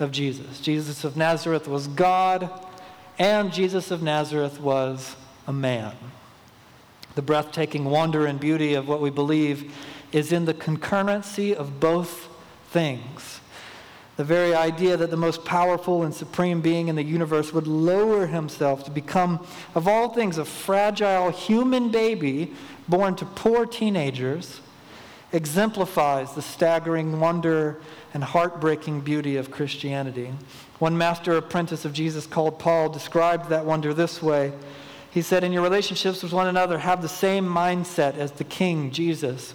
of 0.00 0.10
Jesus. 0.10 0.60
Jesus 0.60 1.04
of 1.04 1.16
Nazareth 1.16 1.66
was 1.66 1.86
God, 1.88 2.50
and 3.18 3.52
Jesus 3.52 3.90
of 3.90 4.02
Nazareth 4.02 4.60
was 4.60 5.16
a 5.46 5.52
man. 5.52 5.94
The 7.14 7.22
breathtaking 7.22 7.84
wonder 7.84 8.26
and 8.26 8.38
beauty 8.38 8.74
of 8.74 8.86
what 8.86 9.00
we 9.00 9.10
believe 9.10 9.72
is 10.12 10.32
in 10.32 10.44
the 10.44 10.54
concurrency 10.54 11.54
of 11.54 11.80
both 11.80 12.28
things. 12.70 13.40
The 14.16 14.24
very 14.24 14.54
idea 14.54 14.96
that 14.96 15.10
the 15.10 15.16
most 15.16 15.44
powerful 15.44 16.02
and 16.02 16.12
supreme 16.12 16.60
being 16.60 16.88
in 16.88 16.96
the 16.96 17.04
universe 17.04 17.52
would 17.52 17.68
lower 17.68 18.26
himself 18.26 18.84
to 18.84 18.90
become, 18.90 19.46
of 19.76 19.86
all 19.86 20.08
things, 20.08 20.38
a 20.38 20.44
fragile 20.44 21.30
human 21.30 21.90
baby 21.90 22.52
born 22.88 23.14
to 23.16 23.24
poor 23.24 23.64
teenagers 23.64 24.60
exemplifies 25.32 26.34
the 26.34 26.42
staggering 26.42 27.20
wonder 27.20 27.78
and 28.14 28.24
heartbreaking 28.24 29.02
beauty 29.02 29.36
of 29.36 29.50
Christianity. 29.50 30.32
One 30.78 30.96
master 30.96 31.36
apprentice 31.36 31.84
of 31.84 31.92
Jesus 31.92 32.26
called 32.26 32.58
Paul 32.58 32.88
described 32.88 33.50
that 33.50 33.64
wonder 33.64 33.92
this 33.92 34.22
way. 34.22 34.52
He 35.10 35.22
said, 35.22 35.44
In 35.44 35.52
your 35.52 35.62
relationships 35.62 36.22
with 36.22 36.32
one 36.32 36.48
another, 36.48 36.78
have 36.78 37.02
the 37.02 37.08
same 37.08 37.46
mindset 37.46 38.16
as 38.16 38.32
the 38.32 38.44
King 38.44 38.90
Jesus, 38.90 39.54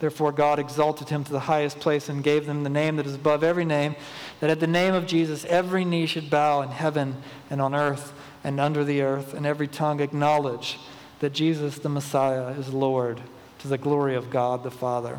Therefore, 0.00 0.30
God 0.30 0.58
exalted 0.58 1.08
him 1.08 1.24
to 1.24 1.32
the 1.32 1.40
highest 1.40 1.80
place 1.80 2.08
and 2.08 2.22
gave 2.22 2.46
them 2.46 2.62
the 2.62 2.70
name 2.70 2.96
that 2.96 3.06
is 3.06 3.16
above 3.16 3.42
every 3.42 3.64
name, 3.64 3.96
that 4.40 4.50
at 4.50 4.60
the 4.60 4.66
name 4.66 4.94
of 4.94 5.06
Jesus 5.06 5.44
every 5.46 5.84
knee 5.84 6.06
should 6.06 6.30
bow 6.30 6.62
in 6.62 6.68
heaven 6.68 7.16
and 7.50 7.60
on 7.60 7.74
earth 7.74 8.12
and 8.44 8.60
under 8.60 8.84
the 8.84 9.02
earth, 9.02 9.34
and 9.34 9.44
every 9.44 9.66
tongue 9.66 10.00
acknowledge 10.00 10.78
that 11.18 11.32
Jesus 11.32 11.78
the 11.78 11.88
Messiah 11.88 12.50
is 12.50 12.72
Lord 12.72 13.20
to 13.58 13.68
the 13.68 13.78
glory 13.78 14.14
of 14.14 14.30
God 14.30 14.62
the 14.62 14.70
Father. 14.70 15.18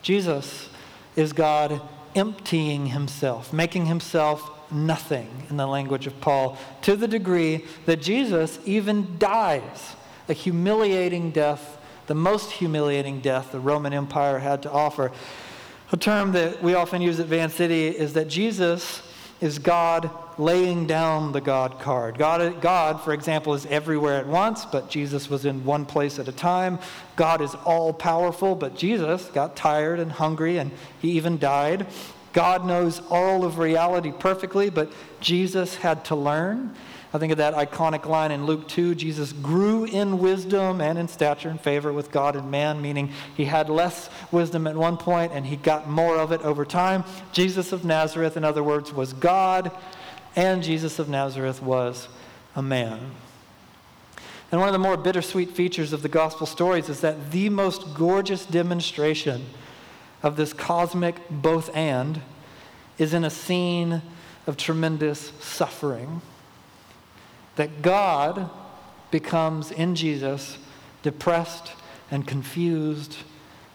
Jesus 0.00 0.70
is 1.14 1.34
God 1.34 1.82
emptying 2.14 2.86
himself, 2.86 3.52
making 3.52 3.86
himself 3.86 4.50
nothing, 4.72 5.28
in 5.50 5.58
the 5.58 5.66
language 5.66 6.06
of 6.06 6.18
Paul, 6.22 6.56
to 6.80 6.96
the 6.96 7.08
degree 7.08 7.66
that 7.84 8.00
Jesus 8.00 8.58
even 8.64 9.18
dies 9.18 9.94
a 10.28 10.32
humiliating 10.32 11.30
death 11.30 11.78
the 12.06 12.14
most 12.14 12.52
humiliating 12.52 13.20
death 13.20 13.52
the 13.52 13.60
Roman 13.60 13.92
Empire 13.92 14.38
had 14.38 14.62
to 14.62 14.70
offer. 14.70 15.12
A 15.92 15.96
term 15.96 16.32
that 16.32 16.62
we 16.62 16.74
often 16.74 17.02
use 17.02 17.20
at 17.20 17.26
Van 17.26 17.50
City 17.50 17.88
is 17.88 18.14
that 18.14 18.28
Jesus 18.28 19.02
is 19.42 19.58
God 19.58 20.10
laying 20.38 20.86
down 20.86 21.32
the 21.32 21.40
God 21.40 21.80
card. 21.80 22.16
God, 22.16 22.60
God, 22.60 23.02
for 23.02 23.12
example, 23.12 23.54
is 23.54 23.66
everywhere 23.66 24.18
at 24.18 24.26
once, 24.26 24.64
but 24.64 24.88
Jesus 24.88 25.28
was 25.28 25.44
in 25.44 25.64
one 25.64 25.84
place 25.84 26.18
at 26.18 26.28
a 26.28 26.32
time. 26.32 26.78
God 27.16 27.40
is 27.40 27.54
all 27.64 27.92
powerful, 27.92 28.54
but 28.54 28.76
Jesus 28.76 29.26
got 29.26 29.56
tired 29.56 29.98
and 29.98 30.12
hungry 30.12 30.58
and 30.58 30.70
he 31.00 31.10
even 31.12 31.38
died. 31.38 31.86
God 32.32 32.64
knows 32.64 33.02
all 33.10 33.44
of 33.44 33.58
reality 33.58 34.12
perfectly, 34.12 34.70
but 34.70 34.90
Jesus 35.20 35.76
had 35.76 36.04
to 36.06 36.16
learn. 36.16 36.74
I 37.14 37.18
think 37.18 37.30
of 37.30 37.38
that 37.38 37.54
iconic 37.54 38.06
line 38.06 38.30
in 38.30 38.46
Luke 38.46 38.66
2 38.68 38.94
Jesus 38.94 39.32
grew 39.32 39.84
in 39.84 40.18
wisdom 40.18 40.80
and 40.80 40.98
in 40.98 41.08
stature 41.08 41.50
and 41.50 41.60
favor 41.60 41.92
with 41.92 42.10
God 42.10 42.36
and 42.36 42.50
man, 42.50 42.80
meaning 42.80 43.12
he 43.36 43.44
had 43.44 43.68
less 43.68 44.08
wisdom 44.30 44.66
at 44.66 44.76
one 44.76 44.96
point 44.96 45.32
and 45.32 45.44
he 45.44 45.56
got 45.56 45.88
more 45.88 46.16
of 46.16 46.32
it 46.32 46.40
over 46.40 46.64
time. 46.64 47.04
Jesus 47.32 47.70
of 47.70 47.84
Nazareth, 47.84 48.36
in 48.38 48.44
other 48.44 48.62
words, 48.62 48.94
was 48.94 49.12
God, 49.12 49.70
and 50.36 50.62
Jesus 50.62 50.98
of 50.98 51.10
Nazareth 51.10 51.62
was 51.62 52.08
a 52.56 52.62
man. 52.62 53.10
And 54.50 54.60
one 54.60 54.68
of 54.68 54.72
the 54.72 54.78
more 54.78 54.96
bittersweet 54.96 55.50
features 55.50 55.92
of 55.92 56.02
the 56.02 56.08
gospel 56.08 56.46
stories 56.46 56.88
is 56.88 57.00
that 57.02 57.30
the 57.30 57.50
most 57.50 57.94
gorgeous 57.94 58.46
demonstration 58.46 59.46
of 60.22 60.36
this 60.36 60.54
cosmic 60.54 61.16
both 61.30 61.74
and 61.76 62.22
is 62.96 63.12
in 63.12 63.24
a 63.24 63.30
scene 63.30 64.00
of 64.46 64.56
tremendous 64.56 65.32
suffering 65.40 66.22
that 67.56 67.82
God 67.82 68.50
becomes 69.10 69.70
in 69.70 69.94
Jesus 69.94 70.58
depressed 71.02 71.72
and 72.10 72.26
confused 72.26 73.16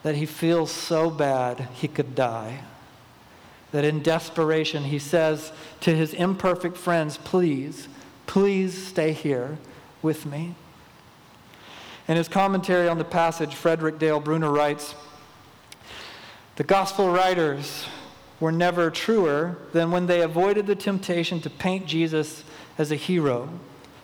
that 0.04 0.16
he 0.16 0.26
feels 0.26 0.72
so 0.72 1.10
bad 1.10 1.68
he 1.74 1.88
could 1.88 2.16
die. 2.16 2.62
That 3.72 3.84
in 3.84 4.02
desperation 4.02 4.86
he 4.86 5.00
says 5.00 5.52
to 5.82 5.96
his 5.96 6.14
imperfect 6.14 6.78
friends, 6.78 7.18
Please, 7.18 7.88
please 8.26 8.88
stay 8.88 9.12
here 9.12 9.58
with 10.02 10.26
me. 10.26 10.56
In 12.08 12.16
his 12.16 12.30
commentary 12.30 12.88
on 12.88 12.98
the 12.98 13.04
passage, 13.04 13.54
Frederick 13.54 14.00
Dale 14.00 14.22
Bruner 14.22 14.50
writes 14.50 14.96
The 16.56 16.64
gospel 16.64 17.12
writers 17.12 17.86
were 18.40 18.52
never 18.52 18.90
truer 18.90 19.58
than 19.74 19.92
when 19.92 20.08
they 20.08 20.22
avoided 20.22 20.68
the 20.68 20.76
temptation 20.76 21.42
to 21.42 21.50
paint 21.50 21.86
Jesus 21.86 22.44
as 22.78 22.92
a 22.92 22.96
hero, 22.96 23.50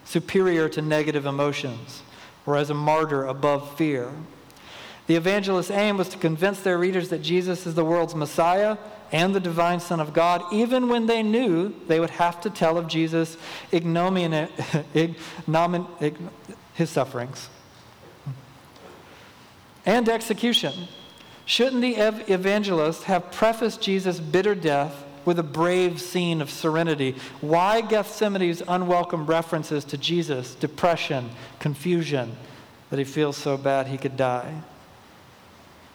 superior 0.05 0.69
to 0.69 0.81
negative 0.81 1.25
emotions, 1.25 2.01
or 2.45 2.57
as 2.57 2.69
a 2.69 2.73
martyr 2.73 3.25
above 3.25 3.77
fear. 3.77 4.11
The 5.07 5.15
evangelist's 5.15 5.71
aim 5.71 5.97
was 5.97 6.09
to 6.09 6.17
convince 6.17 6.61
their 6.61 6.77
readers 6.77 7.09
that 7.09 7.21
Jesus 7.21 7.65
is 7.65 7.75
the 7.75 7.83
world's 7.83 8.15
Messiah 8.15 8.77
and 9.11 9.35
the 9.35 9.39
divine 9.39 9.79
Son 9.79 9.99
of 9.99 10.13
God, 10.13 10.41
even 10.51 10.87
when 10.87 11.05
they 11.05 11.21
knew 11.21 11.75
they 11.87 11.99
would 11.99 12.09
have 12.11 12.41
to 12.41 12.49
tell 12.49 12.77
of 12.77 12.87
Jesus' 12.87 13.37
ignominy, 13.71 14.47
his 16.73 16.89
sufferings 16.89 17.49
and 19.85 20.07
execution. 20.09 20.87
Shouldn't 21.45 21.81
the 21.81 21.95
evangelist 21.95 23.03
have 23.03 23.31
prefaced 23.31 23.81
Jesus' 23.81 24.19
bitter 24.19 24.55
death 24.55 25.03
with 25.25 25.39
a 25.39 25.43
brave 25.43 26.01
scene 26.01 26.41
of 26.41 26.49
serenity. 26.49 27.15
Why 27.41 27.81
Gethsemane's 27.81 28.61
unwelcome 28.67 29.25
references 29.25 29.83
to 29.85 29.97
Jesus, 29.97 30.55
depression, 30.55 31.29
confusion, 31.59 32.35
that 32.89 32.99
he 32.99 33.05
feels 33.05 33.37
so 33.37 33.57
bad 33.57 33.87
he 33.87 33.97
could 33.97 34.17
die? 34.17 34.61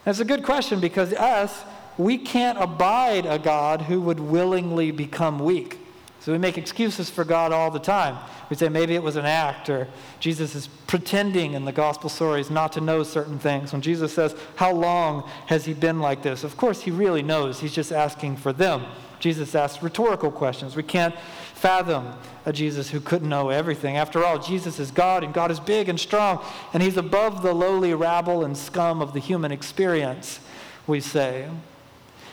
That's 0.04 0.20
a 0.20 0.24
good 0.24 0.42
question 0.42 0.80
because 0.80 1.12
us, 1.12 1.64
we 1.98 2.16
can't 2.16 2.58
abide 2.58 3.26
a 3.26 3.38
God 3.38 3.82
who 3.82 4.00
would 4.00 4.20
willingly 4.20 4.90
become 4.90 5.38
weak. 5.38 5.78
So 6.20 6.32
we 6.32 6.38
make 6.38 6.58
excuses 6.58 7.08
for 7.08 7.24
God 7.24 7.52
all 7.52 7.70
the 7.70 7.78
time. 7.78 8.18
We 8.50 8.56
say 8.56 8.68
maybe 8.68 8.94
it 8.94 9.02
was 9.02 9.16
an 9.16 9.24
act, 9.24 9.68
or 9.68 9.88
Jesus 10.20 10.54
is 10.54 10.66
pretending 10.86 11.54
in 11.54 11.64
the 11.64 11.72
gospel 11.72 12.10
stories 12.10 12.50
not 12.50 12.72
to 12.72 12.80
know 12.80 13.02
certain 13.02 13.38
things. 13.38 13.72
When 13.72 13.82
Jesus 13.82 14.12
says, 14.12 14.34
How 14.56 14.72
long 14.72 15.28
has 15.46 15.64
he 15.64 15.74
been 15.74 16.00
like 16.00 16.22
this? 16.22 16.44
Of 16.44 16.56
course, 16.56 16.82
he 16.82 16.90
really 16.90 17.22
knows. 17.22 17.60
He's 17.60 17.74
just 17.74 17.92
asking 17.92 18.36
for 18.36 18.52
them. 18.52 18.84
Jesus 19.20 19.54
asks 19.54 19.82
rhetorical 19.82 20.30
questions. 20.30 20.76
We 20.76 20.82
can't 20.82 21.14
fathom 21.54 22.12
a 22.46 22.52
Jesus 22.52 22.90
who 22.90 23.00
couldn't 23.00 23.28
know 23.28 23.50
everything. 23.50 23.96
After 23.96 24.24
all, 24.24 24.38
Jesus 24.38 24.78
is 24.78 24.90
God, 24.90 25.24
and 25.24 25.34
God 25.34 25.50
is 25.50 25.60
big 25.60 25.88
and 25.88 25.98
strong, 25.98 26.42
and 26.72 26.82
He's 26.82 26.96
above 26.96 27.42
the 27.42 27.52
lowly 27.52 27.94
rabble 27.94 28.44
and 28.44 28.56
scum 28.56 29.02
of 29.02 29.12
the 29.12 29.20
human 29.20 29.52
experience, 29.52 30.40
we 30.86 31.00
say. 31.00 31.48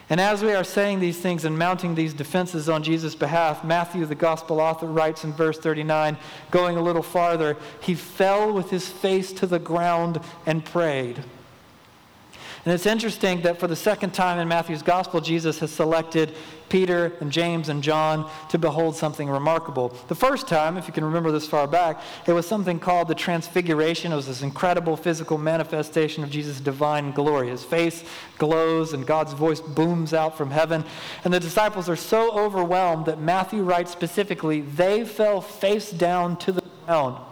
And 0.10 0.22
as 0.22 0.44
we 0.44 0.54
are 0.54 0.64
saying 0.64 1.00
these 1.00 1.18
things 1.18 1.46
and 1.46 1.58
mounting 1.58 1.96
these 1.96 2.14
defenses 2.14 2.70
on 2.70 2.84
Jesus' 2.84 3.16
behalf, 3.16 3.64
Matthew, 3.64 4.06
the 4.06 4.14
gospel 4.14 4.60
author, 4.60 4.86
writes 4.86 5.24
in 5.24 5.34
verse 5.34 5.58
39, 5.58 6.18
going 6.52 6.78
a 6.78 6.82
little 6.82 7.02
farther, 7.02 7.58
he 7.82 7.96
fell 7.96 8.54
with 8.54 8.70
his 8.70 8.88
face 8.88 9.34
to 9.34 9.48
the 9.48 9.58
ground 9.58 10.20
and 10.46 10.64
prayed. 10.64 11.24
And 12.66 12.74
it's 12.74 12.86
interesting 12.86 13.42
that 13.42 13.60
for 13.60 13.68
the 13.68 13.76
second 13.76 14.14
time 14.14 14.40
in 14.40 14.48
Matthew's 14.48 14.82
gospel, 14.82 15.22
Jesus 15.22 15.60
has 15.60 15.72
selected 15.72 16.36
Peter 16.70 17.14
and 17.20 17.32
James 17.32 17.70
and 17.70 17.84
John 17.84 18.30
to 18.50 18.58
behold 18.58 18.96
something 18.96 19.30
remarkable. 19.30 19.90
The 20.08 20.16
first 20.16 20.48
time, 20.48 20.78
if 20.78 20.88
you 20.88 20.94
can 20.94 21.06
remember 21.06 21.32
this 21.32 21.48
far 21.48 21.68
back, 21.68 22.02
it 22.26 22.34
was 22.34 22.48
something 22.48 22.80
called 22.80 23.08
the 23.08 23.16
Transfiguration. 23.16 24.12
It 24.12 24.16
was 24.16 24.28
this 24.28 24.42
incredible 24.42 24.98
physical 24.98 25.38
manifestation 25.38 26.24
of 26.24 26.30
Jesus' 26.30 26.60
divine 26.60 27.12
glory. 27.12 27.50
His 27.50 27.64
face 27.64 28.04
glows 28.38 28.94
and 28.94 29.06
God's 29.06 29.34
voice 29.34 29.62
booms 29.62 30.14
out 30.14 30.38
from 30.38 30.52
heaven. 30.52 30.84
And 31.24 31.34
the 31.34 31.40
disciples 31.40 31.90
are 31.90 31.96
so 31.96 32.32
overwhelmed 32.32 33.06
that 33.06 33.20
Matthew 33.20 33.64
writes 33.64 33.92
specifically, 33.92 34.62
they 34.62 35.06
fell 35.06 35.42
face 35.42 35.92
down 35.92 36.38
to 36.38 36.52
the 36.52 36.64
ground. 36.86 37.24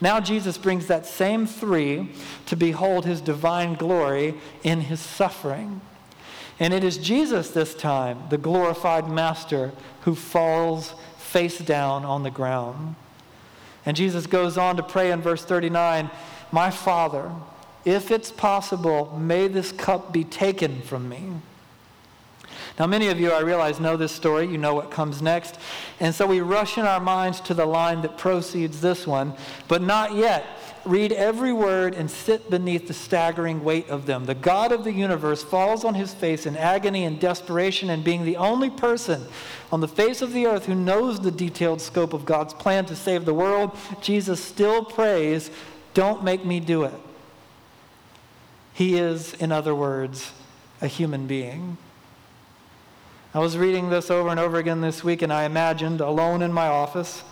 Now 0.00 0.18
Jesus 0.18 0.58
brings 0.58 0.88
that 0.88 1.06
same 1.06 1.46
three 1.46 2.10
to 2.46 2.56
behold 2.56 3.04
his 3.04 3.20
divine 3.20 3.74
glory 3.74 4.34
in 4.64 4.80
his 4.80 4.98
suffering. 4.98 5.80
And 6.58 6.72
it 6.72 6.84
is 6.84 6.98
Jesus 6.98 7.50
this 7.50 7.74
time, 7.74 8.24
the 8.30 8.38
glorified 8.38 9.08
Master, 9.08 9.72
who 10.02 10.14
falls 10.14 10.94
face 11.16 11.58
down 11.58 12.04
on 12.04 12.22
the 12.22 12.30
ground. 12.30 12.94
And 13.84 13.96
Jesus 13.96 14.26
goes 14.26 14.56
on 14.56 14.76
to 14.76 14.82
pray 14.82 15.10
in 15.10 15.20
verse 15.22 15.44
39 15.44 16.10
My 16.52 16.70
Father, 16.70 17.32
if 17.84 18.10
it's 18.10 18.30
possible, 18.30 19.18
may 19.18 19.48
this 19.48 19.72
cup 19.72 20.12
be 20.12 20.24
taken 20.24 20.82
from 20.82 21.08
me. 21.08 21.32
Now, 22.78 22.86
many 22.86 23.08
of 23.08 23.20
you, 23.20 23.32
I 23.32 23.40
realize, 23.40 23.80
know 23.80 23.96
this 23.96 24.12
story. 24.12 24.46
You 24.46 24.56
know 24.56 24.74
what 24.74 24.90
comes 24.90 25.20
next. 25.20 25.58
And 26.00 26.14
so 26.14 26.26
we 26.26 26.40
rush 26.40 26.78
in 26.78 26.84
our 26.84 27.00
minds 27.00 27.40
to 27.42 27.54
the 27.54 27.66
line 27.66 28.02
that 28.02 28.16
proceeds 28.16 28.80
this 28.80 29.06
one, 29.06 29.34
but 29.68 29.82
not 29.82 30.14
yet. 30.14 30.44
Read 30.84 31.12
every 31.12 31.52
word 31.52 31.94
and 31.94 32.10
sit 32.10 32.50
beneath 32.50 32.88
the 32.88 32.94
staggering 32.94 33.62
weight 33.62 33.88
of 33.88 34.06
them. 34.06 34.26
The 34.26 34.34
God 34.34 34.72
of 34.72 34.82
the 34.82 34.92
universe 34.92 35.42
falls 35.42 35.84
on 35.84 35.94
his 35.94 36.12
face 36.12 36.44
in 36.44 36.56
agony 36.56 37.04
and 37.04 37.20
desperation, 37.20 37.88
and 37.88 38.02
being 38.02 38.24
the 38.24 38.36
only 38.36 38.68
person 38.68 39.26
on 39.70 39.80
the 39.80 39.88
face 39.88 40.22
of 40.22 40.32
the 40.32 40.46
earth 40.46 40.66
who 40.66 40.74
knows 40.74 41.20
the 41.20 41.30
detailed 41.30 41.80
scope 41.80 42.12
of 42.12 42.24
God's 42.24 42.52
plan 42.52 42.84
to 42.86 42.96
save 42.96 43.24
the 43.24 43.34
world, 43.34 43.76
Jesus 44.00 44.42
still 44.42 44.84
prays, 44.84 45.50
Don't 45.94 46.24
make 46.24 46.44
me 46.44 46.58
do 46.58 46.82
it. 46.82 46.94
He 48.74 48.96
is, 48.96 49.34
in 49.34 49.52
other 49.52 49.74
words, 49.74 50.32
a 50.80 50.88
human 50.88 51.26
being. 51.26 51.76
I 53.34 53.38
was 53.38 53.56
reading 53.56 53.88
this 53.88 54.10
over 54.10 54.28
and 54.28 54.40
over 54.40 54.58
again 54.58 54.80
this 54.80 55.04
week, 55.04 55.22
and 55.22 55.32
I 55.32 55.44
imagined, 55.44 56.00
alone 56.00 56.42
in 56.42 56.52
my 56.52 56.66
office, 56.66 57.22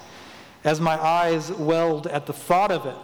as 0.65 0.81
my 0.81 1.03
eyes 1.03 1.51
welled 1.51 2.07
at 2.07 2.27
the 2.27 2.33
thought 2.33 2.71
of 2.71 2.87
it, 2.87 2.97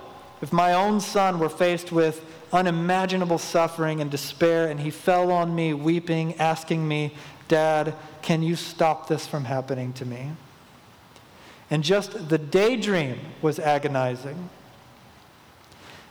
if 0.43 0.52
my 0.52 0.73
own 0.73 1.00
son 1.00 1.38
were 1.38 1.49
faced 1.49 1.93
with 1.93 2.25
unimaginable 2.52 3.38
suffering 3.38 4.00
and 4.00 4.11
despair, 4.11 4.69
and 4.69 4.81
he 4.81 4.90
fell 4.90 5.31
on 5.31 5.55
me 5.55 5.73
weeping, 5.73 6.35
asking 6.38 6.87
me, 6.87 7.14
Dad, 7.49 7.95
can 8.23 8.43
you 8.43 8.57
stop 8.57 9.09
this 9.09 9.26
from 9.26 9.45
happening 9.45 9.93
to 9.95 10.05
me? 10.05 10.33
And 11.71 11.83
just 11.83 12.28
the 12.28 12.38
daydream 12.38 13.19
was 13.43 13.59
agonizing. 13.59 14.50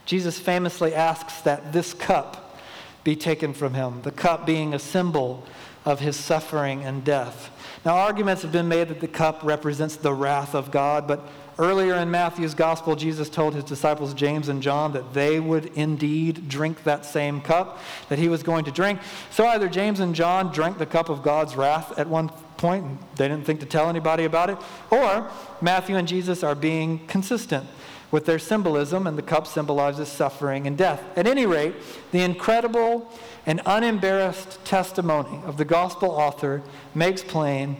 Jesus 0.04 0.38
famously 0.38 0.94
asks 0.94 1.40
that 1.42 1.72
this 1.72 1.92
cup 1.94 2.58
be 3.04 3.16
taken 3.16 3.54
from 3.54 3.74
him, 3.74 4.02
the 4.02 4.10
cup 4.10 4.46
being 4.46 4.74
a 4.74 4.78
symbol 4.78 5.44
of 5.84 6.00
his 6.00 6.16
suffering 6.16 6.84
and 6.84 7.04
death. 7.04 7.50
Now, 7.84 7.96
arguments 7.96 8.42
have 8.42 8.52
been 8.52 8.68
made 8.68 8.88
that 8.88 9.00
the 9.00 9.08
cup 9.08 9.40
represents 9.44 9.96
the 9.96 10.12
wrath 10.12 10.54
of 10.54 10.70
God, 10.70 11.06
but 11.06 11.28
earlier 11.58 11.94
in 11.96 12.10
Matthew's 12.10 12.54
gospel, 12.54 12.96
Jesus 12.96 13.28
told 13.28 13.54
his 13.54 13.64
disciples, 13.64 14.14
James 14.14 14.48
and 14.48 14.62
John, 14.62 14.92
that 14.92 15.14
they 15.14 15.40
would 15.40 15.66
indeed 15.74 16.48
drink 16.48 16.84
that 16.84 17.04
same 17.04 17.40
cup 17.40 17.80
that 18.08 18.18
he 18.18 18.28
was 18.28 18.42
going 18.42 18.64
to 18.66 18.70
drink. 18.70 19.00
So 19.30 19.46
either 19.46 19.68
James 19.68 20.00
and 20.00 20.14
John 20.14 20.52
drank 20.52 20.78
the 20.78 20.86
cup 20.86 21.08
of 21.08 21.22
God's 21.22 21.56
wrath 21.56 21.98
at 21.98 22.08
one 22.08 22.28
point, 22.56 22.84
and 22.84 22.98
they 23.16 23.28
didn't 23.28 23.44
think 23.46 23.60
to 23.60 23.66
tell 23.66 23.88
anybody 23.88 24.24
about 24.24 24.50
it, 24.50 24.58
or 24.90 25.30
Matthew 25.60 25.96
and 25.96 26.06
Jesus 26.06 26.42
are 26.42 26.54
being 26.54 27.06
consistent 27.06 27.66
with 28.10 28.26
their 28.26 28.38
symbolism, 28.38 29.06
and 29.06 29.18
the 29.18 29.22
cup 29.22 29.46
symbolizes 29.46 30.08
suffering 30.08 30.66
and 30.66 30.78
death. 30.78 31.02
At 31.16 31.26
any 31.26 31.44
rate, 31.44 31.74
the 32.12 32.20
incredible 32.20 33.10
and 33.46 33.60
unembarrassed 33.66 34.64
testimony 34.64 35.40
of 35.44 35.56
the 35.56 35.64
gospel 35.64 36.10
author 36.10 36.62
makes 36.94 37.22
plain 37.22 37.76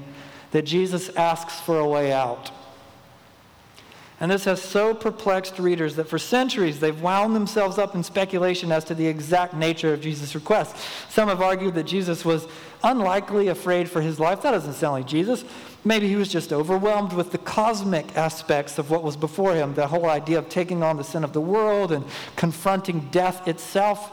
that 0.51 0.63
Jesus 0.63 1.11
asks 1.11 1.61
for 1.61 1.79
a 1.79 1.89
way 1.89 2.13
out. 2.13 2.51
And 4.19 4.31
this 4.31 4.45
has 4.47 4.63
so 4.63 4.95
perplexed 4.95 5.59
readers 5.59 5.97
that 5.97 6.09
for 6.09 6.19
centuries 6.19 6.81
they've 6.81 7.01
wound 7.01 7.37
themselves 7.37 7.77
up 7.77 7.95
in 7.95 8.03
speculation 8.03 8.73
as 8.73 8.83
to 8.85 8.95
the 8.95 9.07
exact 9.07 9.53
nature 9.53 9.93
of 9.93 10.01
Jesus' 10.01 10.35
request. 10.35 10.75
Some 11.11 11.29
have 11.29 11.43
argued 11.43 11.75
that 11.75 11.85
Jesus 11.85 12.25
was 12.25 12.47
unlikely 12.83 13.49
afraid 13.49 13.91
for 13.91 14.01
his 14.01 14.19
life. 14.19 14.41
That 14.41 14.53
doesn't 14.53 14.73
sound 14.73 14.95
like 14.95 15.07
Jesus. 15.07 15.45
Maybe 15.85 16.09
he 16.09 16.17
was 16.17 16.29
just 16.29 16.53
overwhelmed 16.53 17.13
with 17.13 17.31
the 17.31 17.39
cosmic 17.39 18.17
aspects 18.17 18.79
of 18.79 18.91
what 18.91 19.03
was 19.03 19.17
before 19.17 19.55
him, 19.55 19.75
the 19.75 19.87
whole 19.87 20.07
idea 20.07 20.39
of 20.39 20.49
taking 20.49 20.83
on 20.83 20.97
the 20.97 21.05
sin 21.05 21.23
of 21.23 21.35
the 21.35 21.41
world 21.41 21.93
and 21.93 22.05
confronting 22.37 23.09
death 23.11 23.47
itself. 23.47 24.13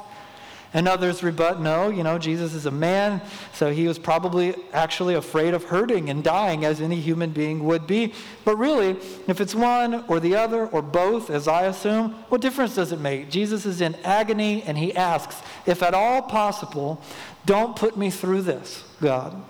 And 0.75 0.88
others 0.88 1.22
rebut, 1.22 1.62
no, 1.62 1.89
you 1.89 2.01
know, 2.01 2.18
Jesus 2.18 2.56
is 2.56 2.65
a 2.65 2.72
man, 2.72 3.22
so 3.53 3.72
he 3.72 3.88
was 3.88 4.00
probably 4.00 4.56
actually 4.74 5.13
afraid 5.13 5.53
of 5.53 5.65
hurting 5.65 6.10
and 6.10 6.24
dying 6.24 6.65
as 6.65 6.82
any 6.82 7.00
human 7.00 7.30
being 7.30 7.63
would 7.65 7.86
be. 7.86 8.13
But 8.44 8.57
really, 8.57 8.98
if 9.27 9.40
it's 9.40 9.53
one 9.53 10.03
or 10.07 10.20
the 10.20 10.36
other 10.36 10.66
or 10.66 10.81
both, 10.81 11.29
as 11.29 11.48
I 11.48 11.66
assume, 11.66 12.14
what 12.29 12.42
difference 12.42 12.74
does 12.74 12.92
it 12.92 13.00
make? 13.00 13.29
Jesus 13.29 13.68
is 13.68 13.81
in 13.81 13.94
agony 14.03 14.64
and 14.64 14.75
he 14.75 14.96
asks, 14.96 15.42
if 15.68 15.83
at 15.83 15.94
all 15.94 16.24
possible, 16.24 17.00
don't 17.46 17.75
put 17.75 17.96
me 17.96 18.09
through 18.09 18.42
this, 18.42 18.83
God. 19.00 19.44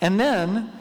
And 0.00 0.18
then, 0.18 0.72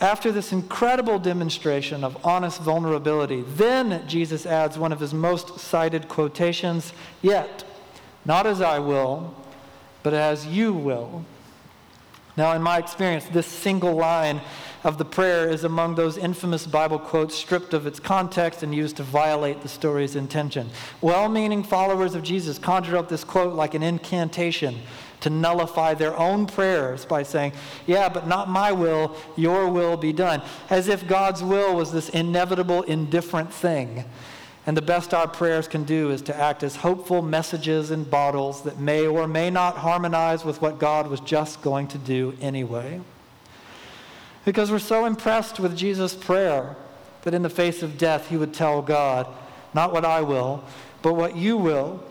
after 0.00 0.32
this 0.32 0.52
incredible 0.52 1.20
demonstration 1.20 2.02
of 2.02 2.18
honest 2.26 2.60
vulnerability, 2.60 3.42
then 3.46 4.06
Jesus 4.08 4.44
adds 4.44 4.76
one 4.76 4.92
of 4.92 4.98
his 4.98 5.14
most 5.14 5.60
cited 5.60 6.08
quotations, 6.08 6.92
yet 7.22 7.64
not 8.26 8.46
as 8.46 8.60
I 8.60 8.78
will, 8.80 9.34
but 10.02 10.12
as 10.12 10.46
you 10.46 10.72
will. 10.72 11.24
Now, 12.36 12.52
in 12.52 12.60
my 12.60 12.78
experience, 12.78 13.24
this 13.24 13.46
single 13.46 13.94
line 13.94 14.42
of 14.84 14.98
the 14.98 15.04
prayer 15.04 15.48
is 15.48 15.64
among 15.64 15.94
those 15.94 16.18
infamous 16.18 16.66
Bible 16.66 16.98
quotes 16.98 17.34
stripped 17.34 17.72
of 17.72 17.86
its 17.86 17.98
context 17.98 18.62
and 18.62 18.74
used 18.74 18.96
to 18.98 19.02
violate 19.02 19.62
the 19.62 19.68
story's 19.68 20.16
intention. 20.16 20.68
Well 21.00 21.28
meaning 21.28 21.62
followers 21.62 22.14
of 22.14 22.22
Jesus 22.22 22.58
conjure 22.58 22.96
up 22.96 23.08
this 23.08 23.24
quote 23.24 23.54
like 23.54 23.74
an 23.74 23.82
incantation 23.82 24.80
to 25.20 25.30
nullify 25.30 25.94
their 25.94 26.16
own 26.16 26.46
prayers 26.46 27.04
by 27.06 27.22
saying, 27.22 27.52
Yeah, 27.86 28.08
but 28.08 28.28
not 28.28 28.50
my 28.50 28.70
will, 28.70 29.16
your 29.34 29.68
will 29.68 29.96
be 29.96 30.12
done. 30.12 30.42
As 30.68 30.88
if 30.88 31.08
God's 31.08 31.42
will 31.42 31.74
was 31.74 31.90
this 31.90 32.10
inevitable, 32.10 32.82
indifferent 32.82 33.52
thing 33.52 34.04
and 34.66 34.76
the 34.76 34.82
best 34.82 35.14
our 35.14 35.28
prayers 35.28 35.68
can 35.68 35.84
do 35.84 36.10
is 36.10 36.20
to 36.22 36.36
act 36.36 36.64
as 36.64 36.76
hopeful 36.76 37.22
messages 37.22 37.92
in 37.92 38.02
bottles 38.02 38.62
that 38.62 38.80
may 38.80 39.06
or 39.06 39.28
may 39.28 39.48
not 39.48 39.76
harmonize 39.76 40.44
with 40.44 40.60
what 40.60 40.80
God 40.80 41.06
was 41.06 41.20
just 41.20 41.62
going 41.62 41.86
to 41.88 41.98
do 41.98 42.36
anyway. 42.40 43.00
Because 44.44 44.72
we're 44.72 44.80
so 44.80 45.04
impressed 45.04 45.60
with 45.60 45.76
Jesus' 45.76 46.16
prayer 46.16 46.76
that 47.22 47.32
in 47.32 47.42
the 47.42 47.50
face 47.50 47.82
of 47.82 47.96
death, 47.96 48.28
he 48.28 48.36
would 48.36 48.52
tell 48.52 48.82
God, 48.82 49.28
Not 49.72 49.92
what 49.92 50.04
I 50.04 50.20
will, 50.20 50.64
but 51.00 51.14
what 51.14 51.36
you 51.36 51.56
will. 51.56 52.02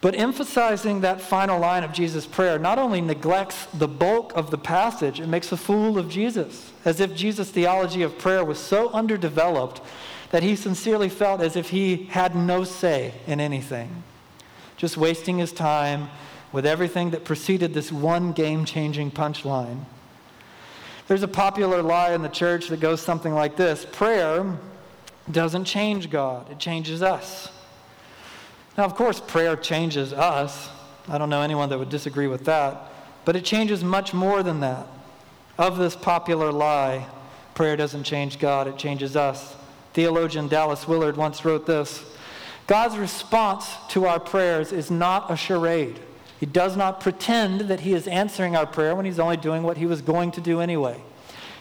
But 0.00 0.14
emphasizing 0.14 1.00
that 1.00 1.20
final 1.20 1.58
line 1.58 1.82
of 1.82 1.92
Jesus' 1.92 2.24
prayer 2.24 2.56
not 2.56 2.78
only 2.78 3.00
neglects 3.00 3.66
the 3.66 3.88
bulk 3.88 4.32
of 4.36 4.52
the 4.52 4.58
passage, 4.58 5.18
it 5.18 5.26
makes 5.26 5.50
a 5.50 5.56
fool 5.56 5.98
of 5.98 6.08
Jesus, 6.08 6.72
as 6.84 7.00
if 7.00 7.16
Jesus' 7.16 7.50
theology 7.50 8.02
of 8.02 8.16
prayer 8.16 8.44
was 8.44 8.60
so 8.60 8.90
underdeveloped 8.90 9.80
that 10.30 10.42
he 10.42 10.56
sincerely 10.56 11.08
felt 11.08 11.40
as 11.40 11.56
if 11.56 11.70
he 11.70 12.04
had 12.10 12.36
no 12.36 12.64
say 12.64 13.14
in 13.26 13.40
anything, 13.40 14.02
just 14.76 14.96
wasting 14.96 15.38
his 15.38 15.52
time 15.52 16.08
with 16.52 16.66
everything 16.66 17.10
that 17.10 17.24
preceded 17.24 17.74
this 17.74 17.90
one 17.92 18.32
game 18.32 18.64
changing 18.64 19.10
punchline. 19.10 19.84
There's 21.06 21.22
a 21.22 21.28
popular 21.28 21.82
lie 21.82 22.12
in 22.12 22.22
the 22.22 22.28
church 22.28 22.68
that 22.68 22.80
goes 22.80 23.00
something 23.00 23.32
like 23.32 23.56
this 23.56 23.86
prayer 23.86 24.58
doesn't 25.30 25.64
change 25.64 26.10
God, 26.10 26.50
it 26.50 26.58
changes 26.58 27.02
us. 27.02 27.50
Now, 28.76 28.84
of 28.84 28.94
course, 28.94 29.20
prayer 29.20 29.56
changes 29.56 30.12
us. 30.12 30.68
I 31.08 31.18
don't 31.18 31.30
know 31.30 31.42
anyone 31.42 31.68
that 31.70 31.78
would 31.78 31.88
disagree 31.88 32.28
with 32.28 32.44
that. 32.44 32.92
But 33.24 33.34
it 33.34 33.44
changes 33.44 33.82
much 33.82 34.14
more 34.14 34.42
than 34.42 34.60
that. 34.60 34.86
Of 35.58 35.76
this 35.76 35.96
popular 35.96 36.52
lie, 36.52 37.06
prayer 37.54 37.76
doesn't 37.76 38.04
change 38.04 38.38
God, 38.38 38.68
it 38.68 38.78
changes 38.78 39.16
us. 39.16 39.56
Theologian 39.94 40.48
Dallas 40.48 40.86
Willard 40.86 41.16
once 41.16 41.44
wrote 41.44 41.66
this 41.66 42.04
God's 42.66 42.98
response 42.98 43.76
to 43.88 44.06
our 44.06 44.20
prayers 44.20 44.72
is 44.72 44.90
not 44.90 45.30
a 45.30 45.36
charade. 45.36 45.98
He 46.38 46.46
does 46.46 46.76
not 46.76 47.00
pretend 47.00 47.62
that 47.62 47.80
He 47.80 47.94
is 47.94 48.06
answering 48.06 48.54
our 48.54 48.66
prayer 48.66 48.94
when 48.94 49.06
He's 49.06 49.18
only 49.18 49.36
doing 49.36 49.62
what 49.62 49.78
He 49.78 49.86
was 49.86 50.02
going 50.02 50.30
to 50.32 50.40
do 50.40 50.60
anyway. 50.60 51.00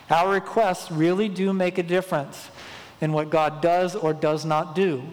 Our 0.09 0.31
requests 0.31 0.91
really 0.91 1.29
do 1.29 1.53
make 1.53 1.77
a 1.77 1.83
difference 1.83 2.49
in 3.01 3.13
what 3.13 3.29
God 3.29 3.61
does 3.61 3.95
or 3.95 4.13
does 4.13 4.45
not 4.45 4.75
do. 4.75 5.03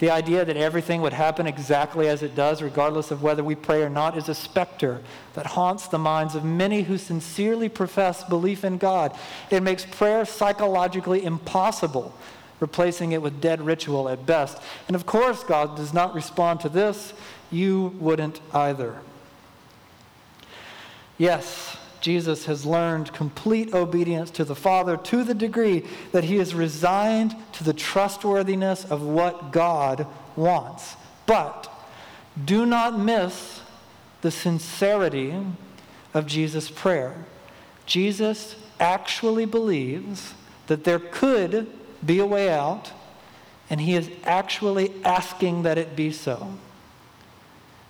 The 0.00 0.10
idea 0.10 0.46
that 0.46 0.56
everything 0.56 1.02
would 1.02 1.12
happen 1.12 1.46
exactly 1.46 2.08
as 2.08 2.22
it 2.22 2.34
does, 2.34 2.62
regardless 2.62 3.10
of 3.10 3.22
whether 3.22 3.44
we 3.44 3.54
pray 3.54 3.82
or 3.82 3.90
not, 3.90 4.16
is 4.16 4.30
a 4.30 4.34
specter 4.34 5.02
that 5.34 5.44
haunts 5.44 5.88
the 5.88 5.98
minds 5.98 6.34
of 6.34 6.42
many 6.42 6.82
who 6.82 6.96
sincerely 6.96 7.68
profess 7.68 8.24
belief 8.24 8.64
in 8.64 8.78
God. 8.78 9.14
It 9.50 9.62
makes 9.62 9.84
prayer 9.84 10.24
psychologically 10.24 11.22
impossible 11.22 12.14
replacing 12.60 13.12
it 13.12 13.22
with 13.22 13.40
dead 13.40 13.62
ritual 13.62 14.08
at 14.08 14.26
best. 14.26 14.62
And 14.86 14.94
of 14.94 15.06
course, 15.06 15.42
God 15.42 15.76
does 15.76 15.92
not 15.92 16.14
respond 16.14 16.60
to 16.60 16.68
this. 16.68 17.12
You 17.50 17.96
wouldn't 17.98 18.40
either. 18.54 19.00
Yes, 21.18 21.76
Jesus 22.00 22.46
has 22.46 22.64
learned 22.64 23.12
complete 23.12 23.74
obedience 23.74 24.30
to 24.32 24.44
the 24.44 24.54
Father 24.54 24.96
to 24.96 25.24
the 25.24 25.34
degree 25.34 25.86
that 26.12 26.24
he 26.24 26.36
is 26.38 26.54
resigned 26.54 27.34
to 27.52 27.64
the 27.64 27.74
trustworthiness 27.74 28.84
of 28.84 29.02
what 29.02 29.52
God 29.52 30.06
wants. 30.36 30.96
But 31.26 31.70
do 32.42 32.64
not 32.64 32.98
miss 32.98 33.60
the 34.22 34.30
sincerity 34.30 35.34
of 36.14 36.26
Jesus' 36.26 36.70
prayer. 36.70 37.26
Jesus 37.86 38.56
actually 38.78 39.44
believes 39.44 40.34
that 40.68 40.84
there 40.84 40.98
could 40.98 41.66
be 42.04 42.18
a 42.18 42.26
way 42.26 42.50
out, 42.50 42.92
and 43.68 43.80
he 43.80 43.94
is 43.94 44.10
actually 44.24 44.92
asking 45.04 45.62
that 45.62 45.78
it 45.78 45.94
be 45.94 46.10
so. 46.10 46.54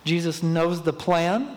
Jesus 0.05 0.43
knows 0.43 0.83
the 0.83 0.93
plan, 0.93 1.57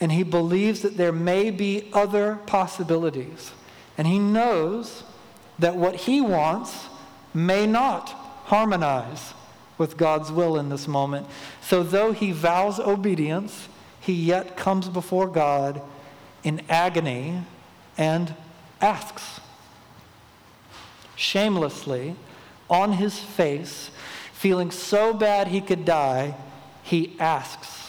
and 0.00 0.12
he 0.12 0.22
believes 0.22 0.82
that 0.82 0.96
there 0.96 1.12
may 1.12 1.50
be 1.50 1.88
other 1.92 2.36
possibilities. 2.46 3.52
And 3.96 4.06
he 4.06 4.18
knows 4.18 5.04
that 5.58 5.76
what 5.76 5.94
he 5.94 6.20
wants 6.20 6.86
may 7.32 7.66
not 7.66 8.10
harmonize 8.46 9.34
with 9.78 9.96
God's 9.96 10.32
will 10.32 10.58
in 10.58 10.68
this 10.68 10.88
moment. 10.88 11.26
So, 11.60 11.82
though 11.82 12.12
he 12.12 12.32
vows 12.32 12.78
obedience, 12.78 13.68
he 14.00 14.12
yet 14.12 14.56
comes 14.56 14.88
before 14.88 15.26
God 15.26 15.82
in 16.42 16.62
agony 16.68 17.42
and 17.98 18.34
asks. 18.80 19.40
Shamelessly, 21.16 22.14
on 22.70 22.92
his 22.92 23.18
face, 23.18 23.90
feeling 24.32 24.70
so 24.70 25.12
bad 25.12 25.48
he 25.48 25.60
could 25.60 25.84
die, 25.84 26.36
he 26.82 27.16
asks. 27.18 27.86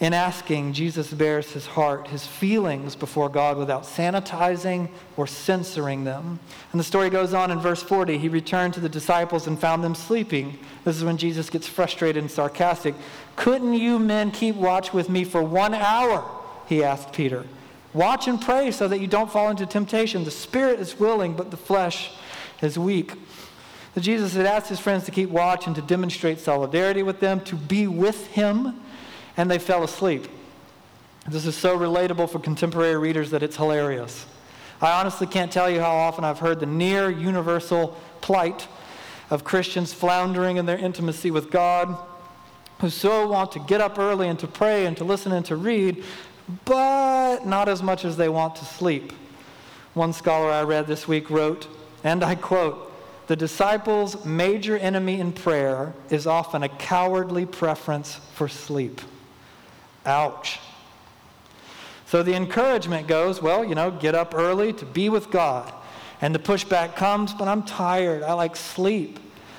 In 0.00 0.12
asking, 0.12 0.74
Jesus 0.74 1.12
bares 1.12 1.52
his 1.52 1.66
heart, 1.66 2.08
his 2.08 2.24
feelings 2.24 2.94
before 2.94 3.28
God 3.28 3.56
without 3.56 3.82
sanitizing 3.82 4.90
or 5.16 5.26
censoring 5.26 6.04
them. 6.04 6.38
And 6.70 6.78
the 6.78 6.84
story 6.84 7.10
goes 7.10 7.34
on 7.34 7.50
in 7.50 7.58
verse 7.58 7.82
40. 7.82 8.16
He 8.16 8.28
returned 8.28 8.74
to 8.74 8.80
the 8.80 8.88
disciples 8.88 9.48
and 9.48 9.58
found 9.58 9.82
them 9.82 9.96
sleeping. 9.96 10.56
This 10.84 10.96
is 10.96 11.02
when 11.02 11.16
Jesus 11.16 11.50
gets 11.50 11.66
frustrated 11.66 12.22
and 12.22 12.30
sarcastic. 12.30 12.94
Couldn't 13.34 13.74
you 13.74 13.98
men 13.98 14.30
keep 14.30 14.54
watch 14.54 14.92
with 14.92 15.08
me 15.08 15.24
for 15.24 15.42
one 15.42 15.74
hour? 15.74 16.24
He 16.68 16.84
asked 16.84 17.12
Peter. 17.12 17.44
Watch 17.94 18.28
and 18.28 18.40
pray 18.40 18.70
so 18.70 18.86
that 18.88 19.00
you 19.00 19.06
don't 19.06 19.30
fall 19.30 19.50
into 19.50 19.66
temptation. 19.66 20.24
The 20.24 20.30
spirit 20.30 20.80
is 20.80 20.98
willing, 20.98 21.34
but 21.34 21.50
the 21.50 21.56
flesh 21.56 22.10
is 22.60 22.78
weak. 22.78 23.12
So 23.94 24.00
Jesus 24.00 24.34
had 24.34 24.46
asked 24.46 24.68
his 24.68 24.78
friends 24.78 25.04
to 25.04 25.10
keep 25.10 25.30
watch 25.30 25.66
and 25.66 25.74
to 25.74 25.82
demonstrate 25.82 26.38
solidarity 26.38 27.02
with 27.02 27.20
them, 27.20 27.40
to 27.40 27.56
be 27.56 27.86
with 27.86 28.28
him 28.28 28.80
and 29.36 29.50
they 29.50 29.58
fell 29.58 29.84
asleep. 29.84 30.28
This 31.26 31.46
is 31.46 31.56
so 31.56 31.78
relatable 31.78 32.30
for 32.30 32.38
contemporary 32.38 32.96
readers 32.96 33.30
that 33.30 33.42
it's 33.42 33.56
hilarious. 33.56 34.26
I 34.80 35.00
honestly 35.00 35.26
can't 35.26 35.50
tell 35.50 35.68
you 35.68 35.80
how 35.80 35.94
often 35.94 36.24
I've 36.24 36.38
heard 36.38 36.60
the 36.60 36.66
near 36.66 37.10
universal 37.10 37.98
plight 38.20 38.66
of 39.30 39.44
Christians 39.44 39.92
floundering 39.92 40.56
in 40.56 40.66
their 40.66 40.78
intimacy 40.78 41.30
with 41.30 41.50
God, 41.50 41.96
who 42.80 42.90
so 42.90 43.28
want 43.28 43.52
to 43.52 43.58
get 43.58 43.80
up 43.80 43.98
early 43.98 44.28
and 44.28 44.38
to 44.38 44.46
pray 44.46 44.86
and 44.86 44.96
to 44.96 45.04
listen 45.04 45.32
and 45.32 45.44
to 45.46 45.56
read, 45.56 46.02
but 46.64 47.46
not 47.46 47.68
as 47.68 47.82
much 47.82 48.04
as 48.04 48.16
they 48.16 48.28
want 48.28 48.56
to 48.56 48.64
sleep. 48.64 49.12
One 49.94 50.12
scholar 50.12 50.50
I 50.50 50.62
read 50.62 50.86
this 50.86 51.06
week 51.08 51.30
wrote, 51.30 51.66
and 52.04 52.22
I 52.22 52.34
quote, 52.34 52.84
the 53.26 53.36
disciples' 53.36 54.24
major 54.24 54.78
enemy 54.78 55.20
in 55.20 55.32
prayer 55.32 55.92
is 56.08 56.26
often 56.26 56.62
a 56.62 56.68
cowardly 56.68 57.44
preference 57.44 58.14
for 58.34 58.48
sleep. 58.48 59.02
Ouch. 60.06 60.58
So 62.06 62.22
the 62.22 62.34
encouragement 62.34 63.06
goes, 63.06 63.42
well, 63.42 63.62
you 63.62 63.74
know, 63.74 63.90
get 63.90 64.14
up 64.14 64.34
early 64.34 64.72
to 64.72 64.86
be 64.86 65.10
with 65.10 65.30
God. 65.30 65.70
And 66.22 66.34
the 66.34 66.38
pushback 66.38 66.96
comes, 66.96 67.34
but 67.34 67.48
I'm 67.48 67.62
tired. 67.62 68.22
I 68.22 68.32
like 68.32 68.56
sleep. 68.56 69.18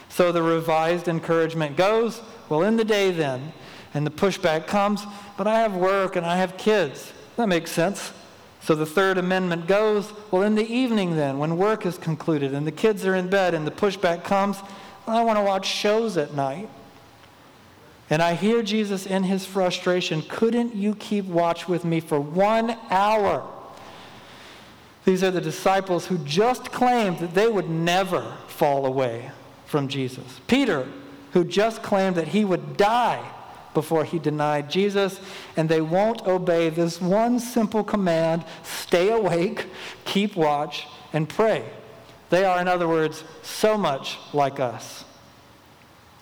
So 0.09 0.31
the 0.31 0.41
revised 0.41 1.07
encouragement 1.07 1.77
goes, 1.77 2.23
well, 2.49 2.63
in 2.63 2.75
the 2.75 2.83
day 2.83 3.11
then. 3.11 3.53
And 3.93 4.05
the 4.05 4.11
pushback 4.11 4.67
comes, 4.67 5.03
but 5.37 5.47
I 5.47 5.59
have 5.59 5.75
work 5.75 6.15
and 6.15 6.25
I 6.25 6.37
have 6.37 6.57
kids. 6.57 7.11
That 7.37 7.47
makes 7.47 7.71
sense. 7.71 8.11
So 8.61 8.75
the 8.75 8.85
third 8.85 9.17
amendment 9.17 9.67
goes, 9.67 10.11
well, 10.31 10.43
in 10.43 10.55
the 10.55 10.67
evening 10.67 11.15
then, 11.15 11.39
when 11.39 11.57
work 11.57 11.85
is 11.85 11.97
concluded 11.97 12.53
and 12.53 12.67
the 12.67 12.71
kids 12.71 13.05
are 13.05 13.15
in 13.15 13.29
bed 13.29 13.53
and 13.53 13.65
the 13.65 13.71
pushback 13.71 14.23
comes, 14.23 14.57
I 15.07 15.23
want 15.23 15.39
to 15.39 15.43
watch 15.43 15.65
shows 15.65 16.17
at 16.17 16.33
night. 16.33 16.69
And 18.11 18.21
I 18.21 18.33
hear 18.33 18.61
Jesus 18.61 19.05
in 19.05 19.23
his 19.23 19.45
frustration, 19.45 20.23
couldn't 20.23 20.75
you 20.75 20.95
keep 20.95 21.25
watch 21.25 21.67
with 21.67 21.85
me 21.85 21.99
for 21.99 22.19
one 22.19 22.77
hour? 22.89 23.47
These 25.05 25.23
are 25.23 25.31
the 25.31 25.41
disciples 25.41 26.07
who 26.07 26.17
just 26.19 26.71
claimed 26.71 27.19
that 27.19 27.33
they 27.33 27.47
would 27.47 27.69
never 27.69 28.35
fall 28.47 28.85
away 28.85 29.31
from 29.65 29.87
Jesus. 29.87 30.41
Peter, 30.47 30.87
who 31.31 31.43
just 31.43 31.81
claimed 31.81 32.15
that 32.15 32.29
he 32.29 32.43
would 32.43 32.77
die 32.77 33.23
before 33.79 34.03
he 34.03 34.19
denied 34.19 34.69
Jesus, 34.69 35.21
and 35.55 35.69
they 35.69 35.79
won't 35.79 36.27
obey 36.27 36.67
this 36.67 36.99
one 36.99 37.39
simple 37.39 37.81
command 37.81 38.43
stay 38.61 39.07
awake, 39.09 39.67
keep 40.03 40.35
watch, 40.35 40.85
and 41.13 41.29
pray. 41.29 41.63
They 42.29 42.43
are, 42.43 42.59
in 42.59 42.67
other 42.67 42.89
words, 42.89 43.23
so 43.41 43.77
much 43.77 44.17
like 44.33 44.59
us 44.59 45.05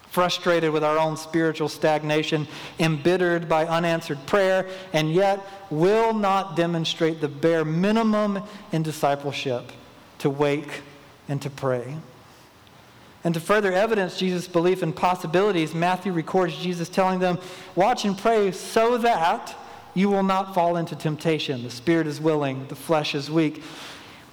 frustrated 0.09 0.71
with 0.71 0.83
our 0.83 0.97
own 0.97 1.15
spiritual 1.15 1.69
stagnation, 1.69 2.47
embittered 2.79 3.47
by 3.47 3.67
unanswered 3.67 4.17
prayer, 4.25 4.67
and 4.91 5.13
yet 5.13 5.39
will 5.69 6.11
not 6.11 6.55
demonstrate 6.55 7.21
the 7.21 7.27
bare 7.27 7.63
minimum 7.63 8.41
in 8.71 8.81
discipleship 8.81 9.71
to 10.17 10.27
wake 10.27 10.81
and 11.29 11.39
to 11.39 11.49
pray. 11.51 11.95
And 13.23 13.33
to 13.33 13.39
further 13.39 13.73
evidence 13.73 14.17
Jesus' 14.17 14.47
belief 14.47 14.83
in 14.83 14.93
possibilities, 14.93 15.73
Matthew 15.73 16.11
records 16.11 16.55
Jesus 16.57 16.87
telling 16.87 17.19
them, 17.19 17.39
Watch 17.75 18.05
and 18.05 18.17
pray 18.17 18.51
so 18.51 18.97
that 18.99 19.55
you 19.93 20.09
will 20.09 20.23
not 20.23 20.53
fall 20.53 20.77
into 20.77 20.95
temptation. 20.95 21.63
The 21.63 21.71
spirit 21.71 22.07
is 22.07 22.21
willing, 22.21 22.67
the 22.67 22.75
flesh 22.75 23.15
is 23.15 23.31
weak. 23.31 23.63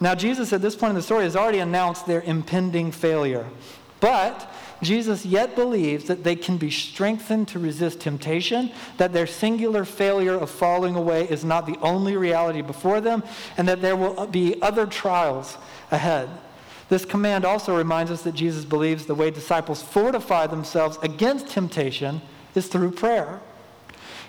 Now, 0.01 0.15
Jesus 0.15 0.53
at 0.53 0.61
this 0.61 0.77
point 0.77 0.91
in 0.91 0.97
the 0.97 1.03
story 1.03 1.25
has 1.25 1.37
already 1.37 1.61
announced 1.61 2.07
their 2.07 2.21
impending 2.23 2.93
failure. 2.93 3.47
But 4.01 4.53
Jesus 4.83 5.25
yet 5.25 5.55
believes 5.55 6.05
that 6.05 6.25
they 6.25 6.37
can 6.37 6.59
be 6.59 6.71
strengthened 6.71 7.49
to 7.49 7.59
resist 7.59 8.01
temptation, 8.01 8.71
that 8.99 9.15
their 9.15 9.27
singular 9.27 9.85
failure 9.85 10.35
of 10.35 10.51
falling 10.51 10.95
away 10.95 11.27
is 11.29 11.45
not 11.45 11.67
the 11.67 11.79
only 11.81 12.17
reality 12.17 12.61
before 12.61 13.01
them, 13.01 13.23
and 13.57 13.67
that 13.67 13.81
there 13.81 13.97
will 13.97 14.27
be 14.27 14.61
other 14.61 14.87
trials 14.87 15.57
ahead. 15.91 16.29
This 16.89 17.05
command 17.05 17.45
also 17.45 17.77
reminds 17.77 18.11
us 18.11 18.23
that 18.23 18.35
Jesus 18.35 18.65
believes 18.65 19.07
the 19.07 19.15
way 19.15 19.31
disciples 19.31 19.83
fortify 19.83 20.47
themselves 20.47 20.99
against 21.03 21.49
temptation 21.49 22.21
is 22.55 22.69
through 22.69 22.93
prayer. 22.93 23.41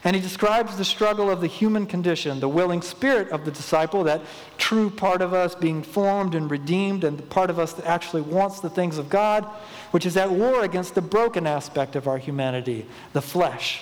And 0.04 0.16
he 0.16 0.22
describes 0.22 0.78
the 0.78 0.86
struggle 0.86 1.32
of 1.32 1.42
the 1.42 1.48
human 1.48 1.88
condition, 1.88 2.40
the 2.40 2.48
willing 2.48 2.84
spirit 2.84 3.30
of 3.30 3.44
the 3.44 3.50
disciple, 3.50 4.04
that 4.04 4.22
true 4.58 4.92
part 4.92 5.24
of 5.24 5.34
us 5.34 5.56
being 5.56 5.82
formed 5.82 6.36
and 6.36 6.50
redeemed, 6.50 7.04
and 7.04 7.18
the 7.18 7.24
part 7.24 7.50
of 7.50 7.58
us 7.58 7.74
that 7.74 7.86
actually 7.86 8.22
wants 8.22 8.60
the 8.60 8.70
things 8.70 9.00
of 9.00 9.10
God, 9.10 9.46
which 9.90 10.06
is 10.06 10.16
at 10.16 10.30
war 10.30 10.64
against 10.64 10.94
the 10.94 11.02
broken 11.02 11.48
aspect 11.48 11.96
of 11.96 12.08
our 12.08 12.20
humanity, 12.20 12.86
the 13.14 13.22
flesh. 13.22 13.82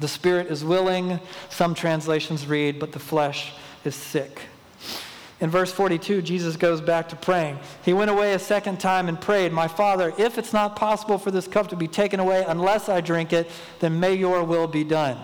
The 0.00 0.08
spirit 0.08 0.46
is 0.46 0.64
willing, 0.64 1.20
some 1.50 1.74
translations 1.74 2.46
read, 2.46 2.80
but 2.80 2.92
the 2.92 2.98
flesh 2.98 3.52
is 3.84 3.94
sick. 3.94 4.40
In 5.40 5.48
verse 5.48 5.72
42, 5.72 6.20
Jesus 6.20 6.56
goes 6.56 6.82
back 6.82 7.08
to 7.08 7.16
praying. 7.16 7.58
He 7.82 7.94
went 7.94 8.10
away 8.10 8.34
a 8.34 8.38
second 8.38 8.78
time 8.78 9.08
and 9.08 9.18
prayed, 9.18 9.52
My 9.52 9.68
Father, 9.68 10.12
if 10.18 10.36
it's 10.36 10.52
not 10.52 10.76
possible 10.76 11.16
for 11.16 11.30
this 11.30 11.48
cup 11.48 11.68
to 11.68 11.76
be 11.76 11.88
taken 11.88 12.20
away 12.20 12.44
unless 12.46 12.90
I 12.90 13.00
drink 13.00 13.32
it, 13.32 13.50
then 13.80 13.98
may 13.98 14.14
your 14.14 14.44
will 14.44 14.66
be 14.66 14.84
done. 14.84 15.16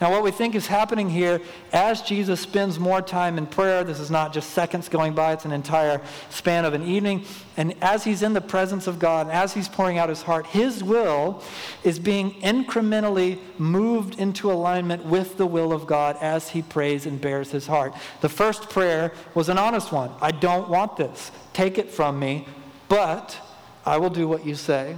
Now, 0.00 0.10
what 0.10 0.22
we 0.22 0.30
think 0.30 0.54
is 0.54 0.66
happening 0.66 1.10
here, 1.10 1.42
as 1.72 2.00
Jesus 2.00 2.40
spends 2.40 2.78
more 2.78 3.02
time 3.02 3.36
in 3.36 3.46
prayer, 3.46 3.84
this 3.84 4.00
is 4.00 4.10
not 4.10 4.32
just 4.32 4.50
seconds 4.50 4.88
going 4.88 5.12
by, 5.12 5.34
it's 5.34 5.44
an 5.44 5.52
entire 5.52 6.00
span 6.30 6.64
of 6.64 6.72
an 6.72 6.82
evening. 6.82 7.24
And 7.58 7.74
as 7.82 8.04
he's 8.04 8.22
in 8.22 8.32
the 8.32 8.40
presence 8.40 8.86
of 8.86 8.98
God, 8.98 9.26
and 9.26 9.36
as 9.36 9.52
he's 9.52 9.68
pouring 9.68 9.98
out 9.98 10.08
his 10.08 10.22
heart, 10.22 10.46
his 10.46 10.82
will 10.82 11.42
is 11.84 11.98
being 11.98 12.32
incrementally 12.40 13.38
moved 13.58 14.18
into 14.18 14.50
alignment 14.50 15.04
with 15.04 15.36
the 15.36 15.46
will 15.46 15.70
of 15.70 15.86
God 15.86 16.16
as 16.22 16.48
he 16.48 16.62
prays 16.62 17.04
and 17.04 17.20
bares 17.20 17.50
his 17.50 17.66
heart. 17.66 17.94
The 18.22 18.30
first 18.30 18.70
prayer 18.70 19.12
was 19.34 19.50
an 19.50 19.58
honest 19.58 19.92
one 19.92 20.10
I 20.22 20.30
don't 20.30 20.70
want 20.70 20.96
this. 20.96 21.30
Take 21.52 21.76
it 21.76 21.90
from 21.90 22.18
me, 22.18 22.46
but 22.88 23.36
I 23.84 23.98
will 23.98 24.10
do 24.10 24.26
what 24.26 24.46
you 24.46 24.54
say 24.54 24.96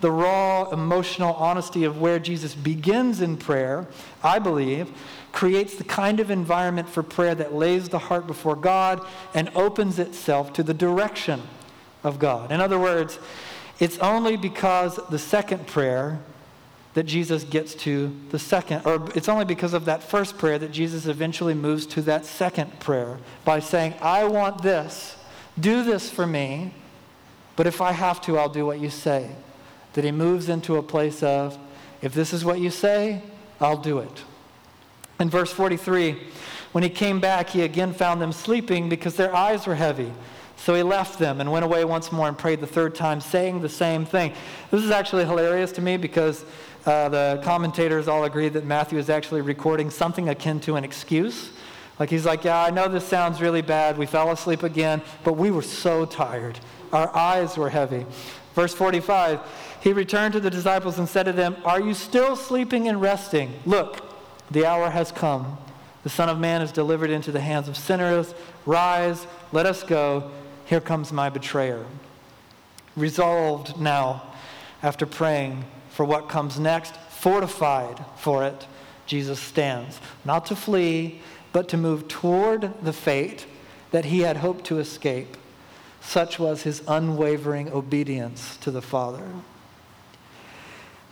the 0.00 0.10
raw 0.10 0.70
emotional 0.70 1.34
honesty 1.34 1.84
of 1.84 2.00
where 2.00 2.18
Jesus 2.18 2.54
begins 2.54 3.20
in 3.20 3.36
prayer, 3.36 3.86
I 4.22 4.38
believe, 4.38 4.90
creates 5.32 5.76
the 5.76 5.84
kind 5.84 6.20
of 6.20 6.30
environment 6.30 6.88
for 6.88 7.02
prayer 7.02 7.34
that 7.34 7.54
lays 7.54 7.88
the 7.88 7.98
heart 7.98 8.26
before 8.26 8.56
God 8.56 9.04
and 9.34 9.50
opens 9.54 9.98
itself 9.98 10.52
to 10.54 10.62
the 10.62 10.74
direction 10.74 11.42
of 12.02 12.18
God. 12.18 12.50
In 12.50 12.60
other 12.60 12.78
words, 12.78 13.18
it's 13.78 13.98
only 13.98 14.36
because 14.36 14.98
the 15.10 15.18
second 15.18 15.66
prayer 15.66 16.20
that 16.94 17.04
Jesus 17.04 17.44
gets 17.44 17.74
to 17.76 18.12
the 18.30 18.38
second, 18.38 18.82
or 18.84 19.08
it's 19.14 19.28
only 19.28 19.44
because 19.44 19.72
of 19.72 19.84
that 19.84 20.02
first 20.02 20.36
prayer 20.36 20.58
that 20.58 20.72
Jesus 20.72 21.06
eventually 21.06 21.54
moves 21.54 21.86
to 21.86 22.02
that 22.02 22.24
second 22.24 22.80
prayer 22.80 23.18
by 23.44 23.60
saying, 23.60 23.94
I 24.00 24.24
want 24.24 24.62
this, 24.62 25.16
do 25.60 25.84
this 25.84 26.10
for 26.10 26.26
me, 26.26 26.72
but 27.54 27.66
if 27.66 27.80
I 27.80 27.92
have 27.92 28.20
to, 28.22 28.38
I'll 28.38 28.48
do 28.48 28.66
what 28.66 28.80
you 28.80 28.90
say 28.90 29.30
that 29.92 30.04
he 30.04 30.12
moves 30.12 30.48
into 30.48 30.76
a 30.76 30.82
place 30.82 31.22
of, 31.22 31.58
if 32.02 32.14
this 32.14 32.32
is 32.32 32.44
what 32.44 32.60
you 32.60 32.70
say, 32.70 33.22
I'll 33.60 33.76
do 33.76 33.98
it. 33.98 34.22
In 35.20 35.30
verse 35.30 35.52
43, 35.52 36.18
when 36.72 36.84
he 36.84 36.90
came 36.90 37.20
back, 37.20 37.50
he 37.50 37.62
again 37.62 37.92
found 37.92 38.20
them 38.20 38.32
sleeping 38.32 38.88
because 38.88 39.16
their 39.16 39.34
eyes 39.34 39.66
were 39.66 39.74
heavy. 39.74 40.12
So 40.56 40.74
he 40.74 40.82
left 40.82 41.18
them 41.18 41.40
and 41.40 41.50
went 41.52 41.64
away 41.64 41.84
once 41.84 42.10
more 42.10 42.28
and 42.28 42.36
prayed 42.36 42.60
the 42.60 42.66
third 42.66 42.94
time, 42.94 43.20
saying 43.20 43.62
the 43.62 43.68
same 43.68 44.04
thing. 44.04 44.32
This 44.70 44.82
is 44.82 44.90
actually 44.90 45.24
hilarious 45.24 45.72
to 45.72 45.80
me 45.80 45.96
because 45.96 46.44
Uh, 46.86 47.08
the 47.10 47.40
commentators 47.44 48.08
all 48.08 48.24
agree 48.24 48.48
that 48.48 48.64
Matthew 48.64 48.98
is 48.98 49.10
actually 49.10 49.42
recording 49.42 49.90
something 49.90 50.30
akin 50.30 50.58
to 50.60 50.76
an 50.76 50.84
excuse. 50.84 51.50
Like 51.98 52.08
he's 52.08 52.24
like, 52.24 52.44
Yeah, 52.44 52.64
I 52.64 52.70
know 52.70 52.88
this 52.88 53.04
sounds 53.04 53.42
really 53.42 53.60
bad. 53.60 53.98
We 53.98 54.06
fell 54.06 54.30
asleep 54.30 54.62
again, 54.62 55.02
but 55.22 55.34
we 55.34 55.50
were 55.50 55.60
so 55.60 56.06
tired. 56.06 56.58
Our 56.92 57.14
eyes 57.14 57.58
were 57.58 57.68
heavy. 57.68 58.06
Verse 58.54 58.72
45 58.72 59.40
He 59.80 59.92
returned 59.92 60.34
to 60.34 60.40
the 60.40 60.50
disciples 60.50 60.98
and 60.98 61.08
said 61.08 61.24
to 61.24 61.32
them, 61.32 61.56
Are 61.64 61.80
you 61.80 61.94
still 61.94 62.36
sleeping 62.36 62.88
and 62.88 63.00
resting? 63.00 63.52
Look, 63.64 64.04
the 64.50 64.66
hour 64.66 64.90
has 64.90 65.12
come. 65.12 65.58
The 66.02 66.10
Son 66.10 66.28
of 66.28 66.38
Man 66.38 66.62
is 66.62 66.72
delivered 66.72 67.10
into 67.10 67.32
the 67.32 67.40
hands 67.40 67.68
of 67.68 67.76
sinners. 67.76 68.34
Rise, 68.66 69.26
let 69.52 69.66
us 69.66 69.82
go. 69.82 70.30
Here 70.66 70.80
comes 70.80 71.12
my 71.12 71.28
betrayer. 71.28 71.84
Resolved 72.96 73.80
now, 73.80 74.22
after 74.82 75.06
praying 75.06 75.64
for 75.90 76.04
what 76.04 76.28
comes 76.28 76.58
next, 76.58 76.96
fortified 77.10 78.04
for 78.16 78.44
it, 78.44 78.66
Jesus 79.06 79.40
stands, 79.40 80.00
not 80.24 80.46
to 80.46 80.56
flee, 80.56 81.20
but 81.52 81.68
to 81.68 81.76
move 81.76 82.08
toward 82.08 82.72
the 82.84 82.92
fate 82.92 83.46
that 83.90 84.06
he 84.06 84.20
had 84.20 84.36
hoped 84.38 84.64
to 84.66 84.78
escape. 84.78 85.36
Such 86.00 86.38
was 86.38 86.62
his 86.62 86.82
unwavering 86.86 87.72
obedience 87.72 88.56
to 88.58 88.70
the 88.70 88.82
Father. 88.82 89.26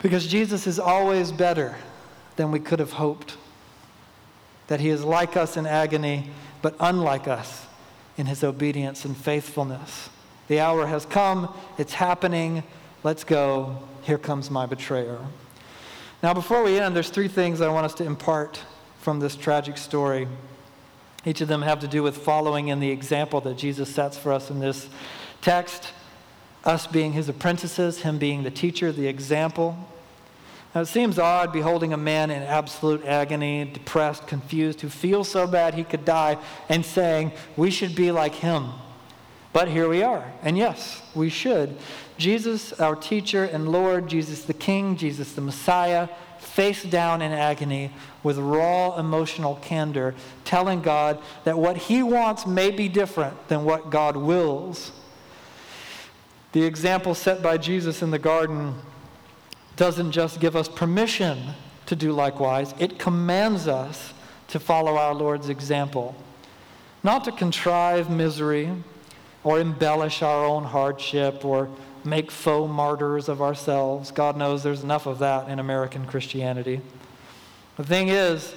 Because 0.07 0.29
Jesus 0.29 0.69
is 0.69 0.79
always 0.79 1.33
better 1.33 1.75
than 2.37 2.53
we 2.53 2.61
could 2.61 2.79
have 2.79 2.93
hoped. 2.93 3.37
That 4.69 4.79
he 4.79 4.89
is 4.89 5.03
like 5.03 5.37
us 5.37 5.57
in 5.57 5.67
agony, 5.67 6.31
but 6.63 6.77
unlike 6.79 7.27
us 7.27 7.67
in 8.17 8.27
his 8.27 8.45
obedience 8.45 9.05
and 9.05 9.17
faithfulness. 9.17 10.09
The 10.47 10.61
hour 10.61 10.87
has 10.87 11.05
come, 11.07 11.53
it's 11.77 11.95
happening. 11.95 12.63
Let's 13.03 13.25
go. 13.25 13.83
Here 14.03 14.17
comes 14.17 14.49
my 14.49 14.65
betrayer. 14.65 15.19
Now, 16.23 16.33
before 16.35 16.63
we 16.63 16.79
end, 16.79 16.95
there's 16.95 17.11
three 17.11 17.27
things 17.27 17.61
I 17.61 17.69
want 17.69 17.87
us 17.87 17.95
to 17.95 18.05
impart 18.05 18.63
from 19.01 19.19
this 19.19 19.35
tragic 19.35 19.77
story. 19.77 20.29
Each 21.25 21.41
of 21.41 21.49
them 21.49 21.63
have 21.63 21.81
to 21.81 21.89
do 21.89 22.05
with 22.05 22.17
following 22.17 22.69
in 22.69 22.79
the 22.79 22.91
example 22.91 23.41
that 23.41 23.57
Jesus 23.57 23.93
sets 23.93 24.17
for 24.17 24.33
us 24.33 24.51
in 24.51 24.61
this 24.61 24.89
text, 25.43 25.91
us 26.63 26.87
being 26.87 27.11
his 27.11 27.29
apprentices, 27.29 28.03
him 28.03 28.19
being 28.19 28.45
the 28.45 28.53
teacher, 28.53 28.93
the 28.93 29.09
example. 29.09 29.77
Now, 30.77 30.83
it 30.83 30.89
seems 30.89 31.19
odd 31.19 31.55
beholding 31.55 31.95
a 31.95 31.97
man 31.97 32.31
in 32.31 32.43
absolute 32.43 33.03
agony, 33.07 33.65
depressed, 33.65 34.27
confused, 34.27 34.83
who 34.83 34.91
feels 34.91 35.27
so 35.27 35.47
bad 35.47 35.73
he 35.73 35.85
could 35.85 36.05
die, 36.05 36.37
and 36.69 36.85
saying, 36.85 37.33
We 37.57 37.71
should 37.71 37.97
be 37.97 38.13
like 38.13 38.35
him. 38.35 38.73
But 39.55 39.69
here 39.69 39.89
we 39.89 40.03
are. 40.03 40.31
And 40.43 40.59
yes, 40.59 41.01
we 41.15 41.31
should. 41.31 41.79
Jesus, 42.19 42.75
our 42.75 42.95
teacher 42.95 43.43
and 43.43 43.71
Lord, 43.71 44.07
Jesus 44.07 44.43
the 44.43 44.53
King, 44.53 44.99
Jesus 44.99 45.33
the 45.33 45.41
Messiah, 45.41 46.11
face 46.41 46.83
down 46.83 47.23
in 47.23 47.33
agony 47.33 47.91
with 48.23 48.37
raw 48.37 48.99
emotional 48.99 49.57
candor, 49.63 50.15
telling 50.45 50.83
God 50.83 51.23
that 51.45 51.59
what 51.59 51.79
he 51.79 52.03
wants 52.03 52.47
may 52.47 52.71
be 52.71 52.91
different 52.91 53.49
than 53.49 53.65
what 53.65 53.89
God 53.89 54.15
wills. 54.15 54.93
The 56.53 56.65
example 56.65 57.15
set 57.15 57.43
by 57.43 57.57
Jesus 57.57 58.03
in 58.03 58.11
the 58.11 58.19
garden 58.19 58.75
doesn't 59.77 60.13
just 60.13 60.41
give 60.41 60.57
us 60.57 60.69
permission 60.69 61.39
to 61.87 61.95
do 61.95 62.13
likewise, 62.13 62.75
it 62.79 62.99
commands 62.99 63.69
us 63.69 64.13
to 64.49 64.59
follow 64.59 64.97
our 64.97 65.15
Lord's 65.15 65.49
example. 65.49 66.15
Not 67.03 67.25
to 67.25 67.33
contrive 67.33 68.11
misery 68.11 68.73
or 69.45 69.61
embellish 69.61 70.23
our 70.23 70.45
own 70.45 70.65
hardship 70.65 71.45
or 71.45 71.69
make 72.05 72.31
faux 72.31 72.71
martyrs 72.71 73.29
of 73.29 73.43
ourselves. 73.43 74.11
God 74.11 74.37
knows 74.37 74.63
there's 74.63 74.83
enough 74.83 75.07
of 75.07 75.19
that 75.21 75.49
in 75.49 75.59
American 75.59 76.07
Christianity. 76.07 76.81
The 77.77 77.85
thing 77.85 78.09
is, 78.09 78.55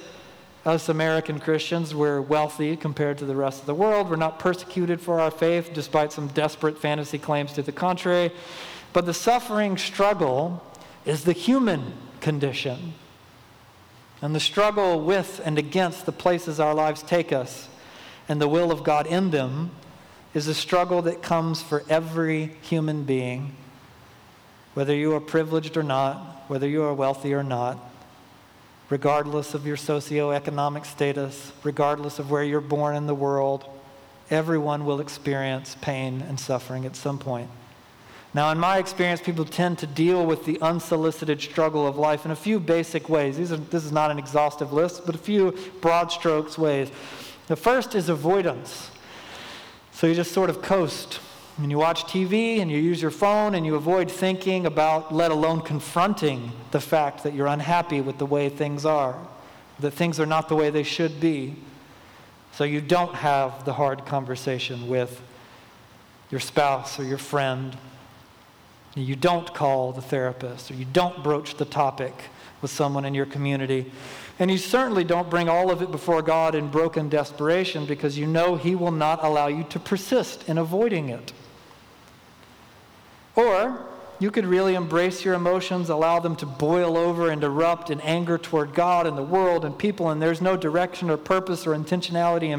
us 0.64 0.88
American 0.88 1.40
Christians, 1.40 1.94
we're 1.94 2.20
wealthy 2.20 2.76
compared 2.76 3.18
to 3.18 3.24
the 3.24 3.36
rest 3.36 3.60
of 3.60 3.66
the 3.66 3.74
world. 3.74 4.10
We're 4.10 4.16
not 4.16 4.38
persecuted 4.38 5.00
for 5.00 5.20
our 5.20 5.30
faith, 5.30 5.70
despite 5.72 6.12
some 6.12 6.28
desperate 6.28 6.78
fantasy 6.78 7.18
claims 7.18 7.52
to 7.54 7.62
the 7.62 7.72
contrary. 7.72 8.30
But 8.92 9.06
the 9.06 9.14
suffering 9.14 9.78
struggle 9.78 10.62
is 11.04 11.24
the 11.24 11.32
human 11.32 11.94
condition. 12.20 12.94
And 14.22 14.34
the 14.34 14.40
struggle 14.40 15.00
with 15.00 15.40
and 15.44 15.58
against 15.58 16.06
the 16.06 16.12
places 16.12 16.60
our 16.60 16.74
lives 16.74 17.02
take 17.02 17.32
us 17.32 17.68
and 18.30 18.40
the 18.40 18.46
will 18.46 18.70
of 18.70 18.84
God 18.84 19.08
in 19.08 19.30
them 19.30 19.72
is 20.34 20.46
a 20.46 20.54
struggle 20.54 21.02
that 21.02 21.20
comes 21.20 21.60
for 21.60 21.82
every 21.88 22.52
human 22.62 23.02
being, 23.02 23.56
whether 24.74 24.94
you 24.94 25.14
are 25.14 25.20
privileged 25.20 25.76
or 25.76 25.82
not, 25.82 26.44
whether 26.46 26.68
you 26.68 26.84
are 26.84 26.94
wealthy 26.94 27.34
or 27.34 27.42
not, 27.42 27.76
regardless 28.88 29.54
of 29.54 29.66
your 29.66 29.76
socioeconomic 29.76 30.86
status, 30.86 31.50
regardless 31.64 32.20
of 32.20 32.30
where 32.30 32.44
you're 32.44 32.60
born 32.60 32.94
in 32.94 33.08
the 33.08 33.14
world. 33.14 33.64
Everyone 34.30 34.84
will 34.84 35.00
experience 35.00 35.76
pain 35.80 36.22
and 36.22 36.38
suffering 36.38 36.86
at 36.86 36.94
some 36.94 37.18
point. 37.18 37.50
Now, 38.32 38.50
in 38.52 38.58
my 38.58 38.78
experience, 38.78 39.20
people 39.20 39.44
tend 39.44 39.78
to 39.78 39.86
deal 39.88 40.24
with 40.24 40.44
the 40.44 40.60
unsolicited 40.60 41.40
struggle 41.40 41.86
of 41.86 41.96
life 41.96 42.24
in 42.24 42.30
a 42.30 42.36
few 42.36 42.60
basic 42.60 43.08
ways. 43.08 43.36
These 43.36 43.50
are, 43.50 43.56
this 43.56 43.84
is 43.84 43.90
not 43.90 44.12
an 44.12 44.18
exhaustive 44.18 44.72
list, 44.72 45.04
but 45.04 45.16
a 45.16 45.18
few 45.18 45.56
broad 45.80 46.12
strokes 46.12 46.56
ways. 46.56 46.90
The 47.48 47.56
first 47.56 47.96
is 47.96 48.08
avoidance. 48.08 48.90
So 49.90 50.06
you 50.06 50.14
just 50.14 50.30
sort 50.30 50.48
of 50.48 50.62
coast 50.62 51.18
and 51.58 51.72
you 51.72 51.78
watch 51.78 52.04
TV 52.04 52.60
and 52.60 52.70
you 52.70 52.78
use 52.78 53.02
your 53.02 53.10
phone 53.10 53.56
and 53.56 53.66
you 53.66 53.74
avoid 53.74 54.08
thinking 54.08 54.64
about, 54.64 55.12
let 55.12 55.32
alone 55.32 55.60
confronting 55.60 56.52
the 56.70 56.80
fact 56.80 57.24
that 57.24 57.34
you're 57.34 57.48
unhappy 57.48 58.00
with 58.00 58.18
the 58.18 58.26
way 58.26 58.48
things 58.48 58.86
are, 58.86 59.18
that 59.80 59.90
things 59.90 60.20
are 60.20 60.26
not 60.26 60.48
the 60.48 60.54
way 60.54 60.70
they 60.70 60.84
should 60.84 61.20
be. 61.20 61.56
So 62.52 62.62
you 62.62 62.80
don't 62.80 63.16
have 63.16 63.64
the 63.64 63.72
hard 63.72 64.06
conversation 64.06 64.88
with 64.88 65.20
your 66.30 66.40
spouse 66.40 66.98
or 66.98 67.04
your 67.04 67.18
friend 67.18 67.76
you 68.94 69.16
don't 69.16 69.52
call 69.54 69.92
the 69.92 70.02
therapist, 70.02 70.70
or 70.70 70.74
you 70.74 70.84
don't 70.84 71.22
broach 71.22 71.56
the 71.56 71.64
topic 71.64 72.14
with 72.60 72.70
someone 72.70 73.04
in 73.04 73.14
your 73.14 73.26
community. 73.26 73.90
And 74.38 74.50
you 74.50 74.58
certainly 74.58 75.04
don't 75.04 75.30
bring 75.30 75.48
all 75.48 75.70
of 75.70 75.82
it 75.82 75.90
before 75.90 76.22
God 76.22 76.54
in 76.54 76.68
broken 76.68 77.08
desperation 77.08 77.86
because 77.86 78.18
you 78.18 78.26
know 78.26 78.56
He 78.56 78.74
will 78.74 78.90
not 78.90 79.22
allow 79.22 79.46
you 79.46 79.64
to 79.64 79.78
persist 79.78 80.48
in 80.48 80.58
avoiding 80.58 81.08
it. 81.08 81.32
Or 83.36 83.86
you 84.18 84.30
could 84.30 84.44
really 84.44 84.74
embrace 84.74 85.24
your 85.24 85.34
emotions, 85.34 85.88
allow 85.88 86.20
them 86.20 86.36
to 86.36 86.46
boil 86.46 86.96
over 86.96 87.30
and 87.30 87.42
erupt 87.42 87.90
in 87.90 88.00
anger 88.02 88.36
toward 88.36 88.74
God 88.74 89.06
and 89.06 89.16
the 89.16 89.22
world 89.22 89.64
and 89.64 89.78
people, 89.78 90.10
and 90.10 90.20
there's 90.20 90.42
no 90.42 90.56
direction 90.56 91.08
or 91.08 91.16
purpose 91.16 91.66
or 91.66 91.70
intentionality 91.70 92.50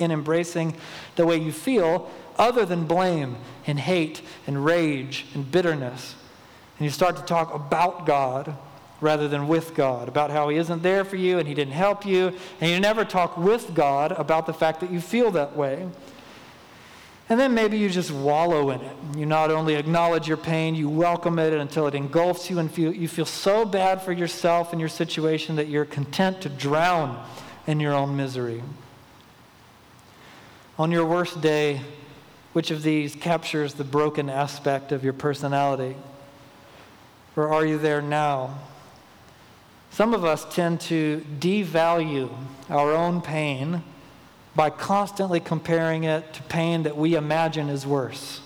in 0.00 0.10
embracing 0.12 0.76
the 1.16 1.26
way 1.26 1.36
you 1.36 1.50
feel 1.50 2.08
other 2.40 2.64
than 2.64 2.86
blame 2.86 3.36
and 3.66 3.78
hate 3.78 4.22
and 4.46 4.64
rage 4.64 5.26
and 5.34 5.48
bitterness. 5.52 6.16
And 6.78 6.86
you 6.86 6.90
start 6.90 7.16
to 7.16 7.22
talk 7.22 7.54
about 7.54 8.06
God 8.06 8.56
rather 9.02 9.28
than 9.28 9.46
with 9.46 9.74
God, 9.74 10.08
about 10.08 10.30
how 10.30 10.48
He 10.48 10.56
isn't 10.56 10.82
there 10.82 11.04
for 11.04 11.16
you 11.16 11.38
and 11.38 11.46
He 11.46 11.54
didn't 11.54 11.74
help 11.74 12.06
you. 12.06 12.32
And 12.60 12.70
you 12.70 12.80
never 12.80 13.04
talk 13.04 13.36
with 13.36 13.74
God 13.74 14.12
about 14.12 14.46
the 14.46 14.54
fact 14.54 14.80
that 14.80 14.90
you 14.90 15.00
feel 15.00 15.30
that 15.32 15.54
way. 15.54 15.86
And 17.28 17.38
then 17.38 17.54
maybe 17.54 17.78
you 17.78 17.90
just 17.90 18.10
wallow 18.10 18.70
in 18.70 18.80
it. 18.80 18.96
You 19.16 19.26
not 19.26 19.50
only 19.50 19.74
acknowledge 19.74 20.26
your 20.26 20.36
pain, 20.36 20.74
you 20.74 20.88
welcome 20.88 21.38
it 21.38 21.52
until 21.52 21.86
it 21.86 21.94
engulfs 21.94 22.50
you 22.50 22.58
and 22.58 22.72
feel, 22.72 22.92
you 22.92 23.06
feel 23.06 23.26
so 23.26 23.64
bad 23.64 24.02
for 24.02 24.12
yourself 24.12 24.72
and 24.72 24.80
your 24.80 24.88
situation 24.88 25.56
that 25.56 25.68
you're 25.68 25.84
content 25.84 26.40
to 26.40 26.48
drown 26.48 27.22
in 27.66 27.78
your 27.78 27.92
own 27.92 28.16
misery. 28.16 28.62
On 30.78 30.90
your 30.90 31.04
worst 31.04 31.40
day, 31.40 31.82
which 32.52 32.70
of 32.70 32.82
these 32.82 33.14
captures 33.14 33.74
the 33.74 33.84
broken 33.84 34.28
aspect 34.28 34.92
of 34.92 35.04
your 35.04 35.12
personality? 35.12 35.96
Or 37.36 37.48
are 37.48 37.64
you 37.64 37.78
there 37.78 38.02
now? 38.02 38.58
Some 39.90 40.14
of 40.14 40.24
us 40.24 40.46
tend 40.54 40.80
to 40.82 41.24
devalue 41.38 42.30
our 42.68 42.92
own 42.92 43.20
pain 43.20 43.82
by 44.54 44.70
constantly 44.70 45.40
comparing 45.40 46.04
it 46.04 46.32
to 46.34 46.42
pain 46.44 46.82
that 46.82 46.96
we 46.96 47.14
imagine 47.14 47.68
is 47.68 47.86
worse. 47.86 48.40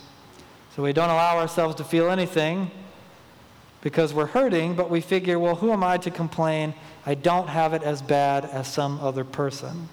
So 0.75 0.83
we 0.83 0.93
don't 0.93 1.11
allow 1.11 1.39
ourselves 1.39 1.77
to 1.77 1.85
feel 1.85 2.11
anything 2.11 2.71
because 3.81 4.15
we're 4.15 4.27
hurting, 4.27 4.75
but 4.75 4.91
we 4.91 5.01
figure, 5.01 5.39
well, 5.39 5.55
who 5.57 5.71
am 5.71 5.85
I 5.85 5.99
to 5.99 6.11
complain? 6.11 6.75
I 7.07 7.15
don't 7.15 7.49
have 7.49 7.75
it 7.75 7.83
as 7.83 8.01
bad 8.01 8.45
as 8.45 8.67
some 8.67 8.99
other 9.01 9.25
person. 9.25 9.89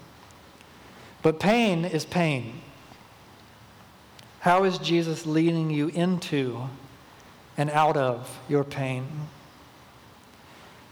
But 1.22 1.38
pain 1.38 1.84
is 1.84 2.04
pain. 2.04 2.60
How 4.42 4.64
is 4.64 4.78
Jesus 4.78 5.24
leading 5.24 5.70
you 5.70 5.86
into 5.86 6.68
and 7.56 7.70
out 7.70 7.96
of 7.96 8.40
your 8.48 8.64
pain? 8.64 9.06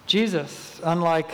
Jesus, 0.06 0.80
unlike 0.84 1.28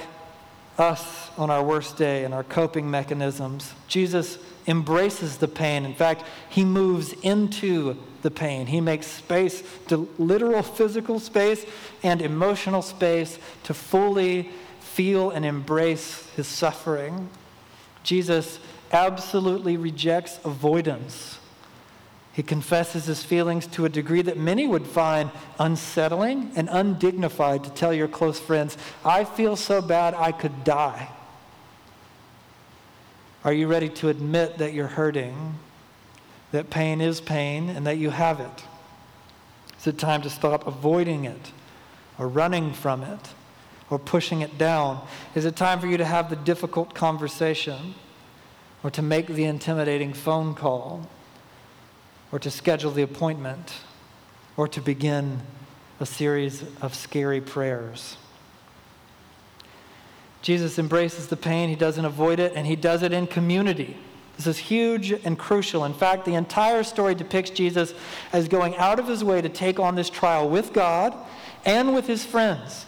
us 0.79 1.29
on 1.37 1.50
our 1.50 1.62
worst 1.62 1.98
day 1.98 2.24
and 2.24 2.33
our 2.33 2.42
coping 2.42 2.90
mechanisms, 2.90 3.74
Jesus 3.87 4.38
embraces 4.66 5.37
the 5.37 5.46
pain. 5.46 5.85
In 5.85 5.92
fact, 5.92 6.24
he 6.48 6.64
moves 6.64 7.12
into 7.20 7.98
the 8.22 8.31
pain. 8.31 8.66
He 8.66 8.81
makes 8.81 9.07
space, 9.07 9.62
to 9.88 10.09
literal 10.16 10.62
physical 10.62 11.20
space 11.20 11.66
and 12.02 12.22
emotional 12.22 12.81
space 12.81 13.38
to 13.64 13.74
fully 13.74 14.48
feel 14.81 15.33
and 15.33 15.44
embrace 15.44 16.26
his 16.31 16.46
suffering. 16.46 17.29
Jesus 18.02 18.59
absolutely 18.90 19.76
rejects 19.76 20.40
avoidance. 20.46 21.40
He 22.37 22.42
confesses 22.42 23.07
his 23.07 23.25
feelings 23.25 23.66
to 23.68 23.87
a 23.87 23.88
degree 23.88 24.20
that 24.20 24.37
many 24.37 24.66
would 24.66 24.87
find 24.87 25.31
unsettling 25.59 26.53
and 26.55 26.68
undignified 26.70 27.64
to 27.64 27.70
tell 27.70 27.94
your 27.94 28.09
close 28.09 28.38
friends, 28.38 28.77
I 29.07 29.25
feel 29.25 29.57
so 29.57 29.81
bad 29.81 30.12
I 30.12 30.33
could 30.33 30.62
die. 30.62 31.09
Are 33.42 33.55
you 33.55 33.66
ready 33.68 33.88
to 33.88 34.11
admit 34.11 34.59
that 34.59 34.75
you're 34.75 34.87
hurting, 34.87 35.55
that 36.53 36.68
pain 36.68 37.01
is 37.01 37.22
pain, 37.22 37.70
and 37.70 37.87
that 37.87 37.96
you 37.96 38.11
have 38.11 38.38
it? 38.38 38.64
Is 39.79 39.87
it 39.87 39.96
time 39.96 40.20
to 40.20 40.29
stop 40.29 40.66
avoiding 40.66 41.25
it 41.25 41.53
or 42.18 42.29
running 42.29 42.75
from 42.75 43.03
it 43.03 43.31
or 43.88 43.99
pushing 43.99 44.42
it 44.42 44.59
down? 44.59 45.03
Is 45.35 45.46
it 45.46 45.57
time 45.57 45.81
for 45.81 45.87
you 45.87 45.96
to 45.96 46.05
have 46.05 46.29
the 46.29 46.37
difficult 46.37 46.92
conversation 46.92 47.94
or 48.85 48.90
to 48.90 49.01
make 49.01 49.27
the 49.27 49.44
intimidating 49.44 50.12
phone 50.12 50.55
call? 50.55 51.09
Or 52.33 52.39
to 52.39 52.51
schedule 52.51 52.91
the 52.91 53.03
appointment, 53.03 53.75
or 54.57 54.67
to 54.69 54.81
begin 54.81 55.41
a 56.01 56.07
series 56.07 56.65
of 56.81 56.95
scary 56.95 57.41
prayers. 57.41 58.17
Jesus 60.43 60.79
embraces 60.79 61.27
the 61.27 61.37
pain, 61.37 61.69
he 61.69 61.77
doesn't 61.77 62.05
avoid 62.05 62.39
it, 62.39 62.53
and 62.55 62.67
he 62.67 62.77
does 62.77 63.03
it 63.03 63.12
in 63.12 63.27
community. 63.27 63.97
This 64.37 64.47
is 64.47 64.59
huge 64.59 65.11
and 65.11 65.39
crucial. 65.39 65.85
In 65.85 65.95
fact, 65.95 66.25
the 66.25 66.35
entire 66.35 66.83
story 66.83 67.15
depicts 67.15 67.51
Jesus 67.51 67.95
as 68.33 68.49
going 68.49 68.77
out 68.77 68.99
of 68.99 69.09
his 69.09 69.25
way 69.25 69.41
to 69.41 69.49
take 69.49 69.81
on 69.81 69.95
this 69.95 70.11
trial 70.11 70.49
with 70.49 70.73
God 70.73 71.15
and 71.65 71.95
with 71.95 72.07
his 72.07 72.25
friends. 72.25 72.86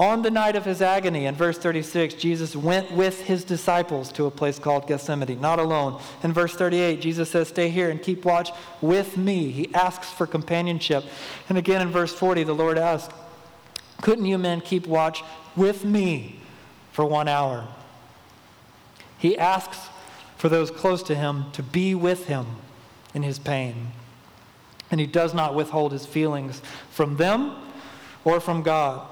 On 0.00 0.22
the 0.22 0.30
night 0.30 0.56
of 0.56 0.64
his 0.64 0.80
agony, 0.80 1.26
in 1.26 1.34
verse 1.34 1.58
36, 1.58 2.14
Jesus 2.14 2.56
went 2.56 2.90
with 2.90 3.20
his 3.20 3.44
disciples 3.44 4.10
to 4.12 4.24
a 4.24 4.30
place 4.30 4.58
called 4.58 4.86
Gethsemane, 4.86 5.38
not 5.38 5.58
alone. 5.58 6.00
In 6.22 6.32
verse 6.32 6.54
38, 6.54 7.02
Jesus 7.02 7.28
says, 7.28 7.48
Stay 7.48 7.68
here 7.68 7.90
and 7.90 8.02
keep 8.02 8.24
watch 8.24 8.50
with 8.80 9.18
me. 9.18 9.50
He 9.50 9.74
asks 9.74 10.10
for 10.10 10.26
companionship. 10.26 11.04
And 11.50 11.58
again 11.58 11.82
in 11.82 11.90
verse 11.90 12.14
40, 12.14 12.44
the 12.44 12.54
Lord 12.54 12.78
asks, 12.78 13.12
Couldn't 14.00 14.24
you 14.24 14.38
men 14.38 14.62
keep 14.62 14.86
watch 14.86 15.22
with 15.54 15.84
me 15.84 16.40
for 16.92 17.04
one 17.04 17.28
hour? 17.28 17.68
He 19.18 19.36
asks 19.36 19.90
for 20.38 20.48
those 20.48 20.70
close 20.70 21.02
to 21.02 21.14
him 21.14 21.52
to 21.52 21.62
be 21.62 21.94
with 21.94 22.24
him 22.24 22.46
in 23.12 23.22
his 23.22 23.38
pain. 23.38 23.88
And 24.90 24.98
he 24.98 25.06
does 25.06 25.34
not 25.34 25.54
withhold 25.54 25.92
his 25.92 26.06
feelings 26.06 26.62
from 26.90 27.18
them 27.18 27.54
or 28.24 28.40
from 28.40 28.62
God. 28.62 29.06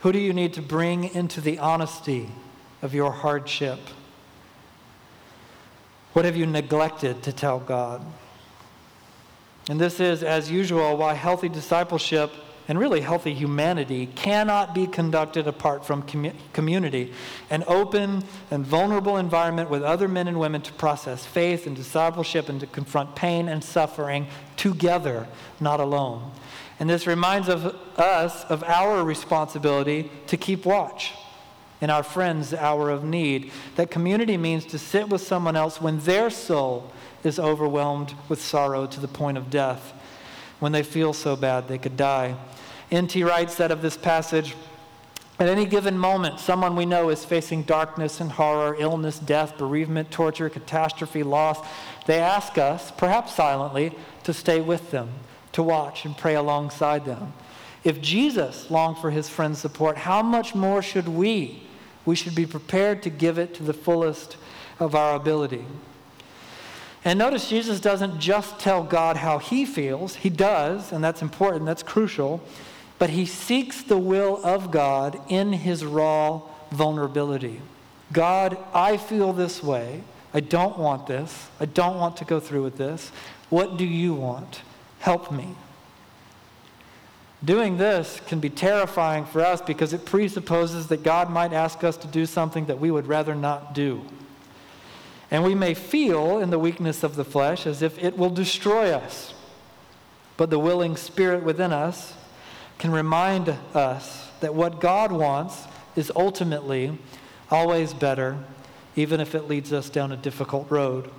Who 0.00 0.12
do 0.12 0.18
you 0.18 0.32
need 0.32 0.54
to 0.54 0.62
bring 0.62 1.04
into 1.04 1.40
the 1.40 1.58
honesty 1.58 2.30
of 2.82 2.94
your 2.94 3.10
hardship? 3.10 3.80
What 6.12 6.24
have 6.24 6.36
you 6.36 6.46
neglected 6.46 7.22
to 7.24 7.32
tell 7.32 7.58
God? 7.58 8.04
And 9.68 9.80
this 9.80 10.00
is, 10.00 10.22
as 10.22 10.50
usual, 10.50 10.96
why 10.96 11.14
healthy 11.14 11.48
discipleship 11.48 12.32
and 12.68 12.78
really 12.78 13.00
healthy 13.00 13.34
humanity 13.34 14.06
cannot 14.14 14.74
be 14.74 14.86
conducted 14.86 15.46
apart 15.46 15.84
from 15.84 16.02
community. 16.52 17.12
An 17.50 17.64
open 17.66 18.22
and 18.50 18.64
vulnerable 18.64 19.16
environment 19.16 19.70
with 19.70 19.82
other 19.82 20.06
men 20.06 20.28
and 20.28 20.38
women 20.38 20.60
to 20.62 20.72
process 20.74 21.24
faith 21.24 21.66
and 21.66 21.74
discipleship 21.74 22.48
and 22.48 22.60
to 22.60 22.66
confront 22.66 23.16
pain 23.16 23.48
and 23.48 23.64
suffering 23.64 24.26
together, 24.56 25.26
not 25.60 25.80
alone. 25.80 26.30
And 26.80 26.88
this 26.88 27.06
reminds 27.06 27.48
of 27.48 27.76
us 27.98 28.44
of 28.44 28.62
our 28.64 29.02
responsibility 29.02 30.10
to 30.28 30.36
keep 30.36 30.64
watch 30.64 31.12
in 31.80 31.90
our 31.90 32.02
friends' 32.02 32.54
hour 32.54 32.90
of 32.90 33.04
need. 33.04 33.50
That 33.76 33.90
community 33.90 34.36
means 34.36 34.64
to 34.66 34.78
sit 34.78 35.08
with 35.08 35.20
someone 35.20 35.56
else 35.56 35.80
when 35.80 35.98
their 36.00 36.30
soul 36.30 36.92
is 37.24 37.38
overwhelmed 37.38 38.14
with 38.28 38.40
sorrow 38.40 38.86
to 38.86 39.00
the 39.00 39.08
point 39.08 39.38
of 39.38 39.50
death, 39.50 39.92
when 40.60 40.72
they 40.72 40.82
feel 40.82 41.12
so 41.12 41.36
bad 41.36 41.66
they 41.66 41.78
could 41.78 41.96
die. 41.96 42.36
N.T. 42.90 43.22
writes 43.24 43.56
that 43.56 43.70
of 43.70 43.82
this 43.82 43.96
passage, 43.96 44.54
at 45.40 45.48
any 45.48 45.66
given 45.66 45.96
moment, 45.96 46.40
someone 46.40 46.74
we 46.74 46.84
know 46.84 47.10
is 47.10 47.24
facing 47.24 47.62
darkness 47.62 48.20
and 48.20 48.32
horror, 48.32 48.74
illness, 48.76 49.20
death, 49.20 49.56
bereavement, 49.56 50.10
torture, 50.10 50.48
catastrophe, 50.48 51.22
loss. 51.22 51.60
They 52.06 52.18
ask 52.18 52.58
us, 52.58 52.90
perhaps 52.90 53.36
silently, 53.36 53.92
to 54.24 54.32
stay 54.32 54.60
with 54.60 54.90
them 54.90 55.10
to 55.58 55.62
watch 55.64 56.04
and 56.04 56.16
pray 56.16 56.36
alongside 56.36 57.04
them. 57.04 57.32
If 57.82 58.00
Jesus 58.00 58.70
longed 58.70 58.98
for 58.98 59.10
his 59.10 59.28
friends' 59.28 59.58
support, 59.58 59.96
how 59.96 60.22
much 60.22 60.54
more 60.54 60.80
should 60.82 61.08
we? 61.08 61.64
We 62.06 62.14
should 62.14 62.36
be 62.36 62.46
prepared 62.46 63.02
to 63.02 63.10
give 63.10 63.38
it 63.38 63.54
to 63.54 63.64
the 63.64 63.72
fullest 63.72 64.36
of 64.78 64.94
our 64.94 65.16
ability. 65.16 65.64
And 67.04 67.18
notice 67.18 67.48
Jesus 67.48 67.80
doesn't 67.80 68.20
just 68.20 68.60
tell 68.60 68.84
God 68.84 69.16
how 69.16 69.38
he 69.38 69.64
feels, 69.64 70.14
he 70.14 70.30
does, 70.30 70.92
and 70.92 71.02
that's 71.02 71.22
important, 71.22 71.66
that's 71.66 71.82
crucial, 71.82 72.40
but 73.00 73.10
he 73.10 73.26
seeks 73.26 73.82
the 73.82 73.98
will 73.98 74.40
of 74.44 74.70
God 74.70 75.20
in 75.28 75.52
his 75.52 75.84
raw 75.84 76.40
vulnerability. 76.70 77.60
God, 78.12 78.56
I 78.72 78.96
feel 78.96 79.32
this 79.32 79.60
way. 79.60 80.04
I 80.32 80.38
don't 80.38 80.78
want 80.78 81.08
this. 81.08 81.48
I 81.58 81.64
don't 81.64 81.96
want 81.96 82.16
to 82.18 82.24
go 82.24 82.38
through 82.38 82.62
with 82.62 82.78
this. 82.78 83.10
What 83.48 83.76
do 83.76 83.84
you 83.84 84.14
want? 84.14 84.62
Help 85.00 85.30
me. 85.30 85.54
Doing 87.44 87.78
this 87.78 88.20
can 88.26 88.40
be 88.40 88.50
terrifying 88.50 89.24
for 89.24 89.40
us 89.40 89.60
because 89.60 89.92
it 89.92 90.04
presupposes 90.04 90.88
that 90.88 91.04
God 91.04 91.30
might 91.30 91.52
ask 91.52 91.84
us 91.84 91.96
to 91.98 92.08
do 92.08 92.26
something 92.26 92.66
that 92.66 92.80
we 92.80 92.90
would 92.90 93.06
rather 93.06 93.34
not 93.34 93.74
do. 93.74 94.04
And 95.30 95.44
we 95.44 95.54
may 95.54 95.74
feel 95.74 96.38
in 96.38 96.50
the 96.50 96.58
weakness 96.58 97.04
of 97.04 97.14
the 97.14 97.24
flesh 97.24 97.66
as 97.66 97.82
if 97.82 98.02
it 98.02 98.18
will 98.18 98.30
destroy 98.30 98.90
us. 98.90 99.34
But 100.36 100.50
the 100.50 100.58
willing 100.58 100.96
spirit 100.96 101.44
within 101.44 101.72
us 101.72 102.14
can 102.78 102.90
remind 102.90 103.50
us 103.74 104.30
that 104.40 104.54
what 104.54 104.80
God 104.80 105.12
wants 105.12 105.64
is 105.96 106.10
ultimately 106.16 106.98
always 107.50 107.92
better, 107.92 108.38
even 108.96 109.20
if 109.20 109.34
it 109.34 109.48
leads 109.48 109.72
us 109.72 109.90
down 109.90 110.12
a 110.12 110.16
difficult 110.16 110.70
road. 110.70 111.10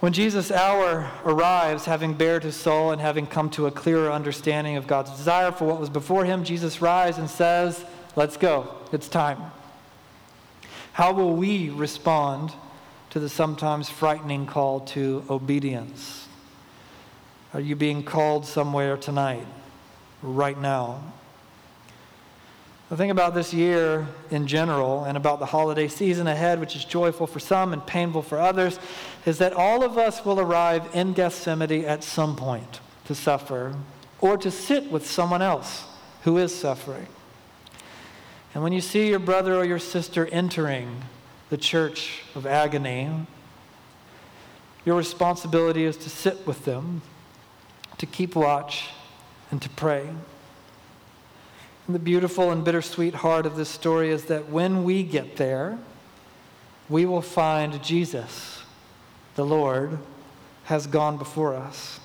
When 0.00 0.12
Jesus' 0.12 0.50
hour 0.50 1.10
arrives, 1.24 1.86
having 1.86 2.12
bared 2.12 2.44
his 2.44 2.54
soul 2.54 2.90
and 2.90 3.00
having 3.00 3.26
come 3.26 3.48
to 3.50 3.66
a 3.66 3.70
clearer 3.70 4.10
understanding 4.10 4.76
of 4.76 4.86
God's 4.86 5.10
desire 5.10 5.50
for 5.50 5.64
what 5.64 5.80
was 5.80 5.88
before 5.88 6.26
him, 6.26 6.44
Jesus 6.44 6.82
rises 6.82 7.18
and 7.18 7.30
says, 7.30 7.82
Let's 8.14 8.36
go. 8.36 8.74
It's 8.92 9.08
time. 9.08 9.38
How 10.92 11.12
will 11.12 11.34
we 11.34 11.70
respond 11.70 12.52
to 13.10 13.20
the 13.20 13.28
sometimes 13.28 13.88
frightening 13.88 14.46
call 14.46 14.80
to 14.80 15.24
obedience? 15.30 16.28
Are 17.54 17.60
you 17.60 17.76
being 17.76 18.02
called 18.02 18.44
somewhere 18.44 18.96
tonight, 18.98 19.46
right 20.22 20.58
now? 20.58 21.12
The 22.88 22.96
thing 22.96 23.10
about 23.10 23.34
this 23.34 23.52
year 23.52 24.06
in 24.30 24.46
general 24.46 25.02
and 25.04 25.16
about 25.16 25.40
the 25.40 25.46
holiday 25.46 25.88
season 25.88 26.28
ahead, 26.28 26.60
which 26.60 26.76
is 26.76 26.84
joyful 26.84 27.26
for 27.26 27.40
some 27.40 27.72
and 27.72 27.84
painful 27.84 28.22
for 28.22 28.38
others, 28.38 28.78
is 29.24 29.38
that 29.38 29.52
all 29.52 29.82
of 29.82 29.98
us 29.98 30.24
will 30.24 30.38
arrive 30.38 30.88
in 30.94 31.12
Gethsemane 31.12 31.84
at 31.84 32.04
some 32.04 32.36
point 32.36 32.80
to 33.06 33.14
suffer 33.14 33.74
or 34.20 34.36
to 34.36 34.52
sit 34.52 34.90
with 34.90 35.04
someone 35.04 35.42
else 35.42 35.84
who 36.22 36.38
is 36.38 36.54
suffering. 36.54 37.08
And 38.54 38.62
when 38.62 38.72
you 38.72 38.80
see 38.80 39.08
your 39.08 39.18
brother 39.18 39.56
or 39.56 39.64
your 39.64 39.80
sister 39.80 40.26
entering 40.26 41.02
the 41.50 41.56
church 41.56 42.22
of 42.36 42.46
agony, 42.46 43.10
your 44.84 44.96
responsibility 44.96 45.84
is 45.84 45.96
to 45.98 46.08
sit 46.08 46.46
with 46.46 46.64
them, 46.64 47.02
to 47.98 48.06
keep 48.06 48.36
watch, 48.36 48.90
and 49.50 49.60
to 49.60 49.68
pray. 49.70 50.08
And 51.86 51.94
the 51.94 52.00
beautiful 52.00 52.50
and 52.50 52.64
bittersweet 52.64 53.14
heart 53.14 53.46
of 53.46 53.56
this 53.56 53.68
story 53.68 54.10
is 54.10 54.24
that 54.24 54.48
when 54.48 54.82
we 54.82 55.02
get 55.02 55.36
there, 55.36 55.78
we 56.88 57.06
will 57.06 57.22
find 57.22 57.82
Jesus, 57.82 58.62
the 59.36 59.44
Lord, 59.46 59.98
has 60.64 60.86
gone 60.86 61.16
before 61.16 61.54
us. 61.54 62.00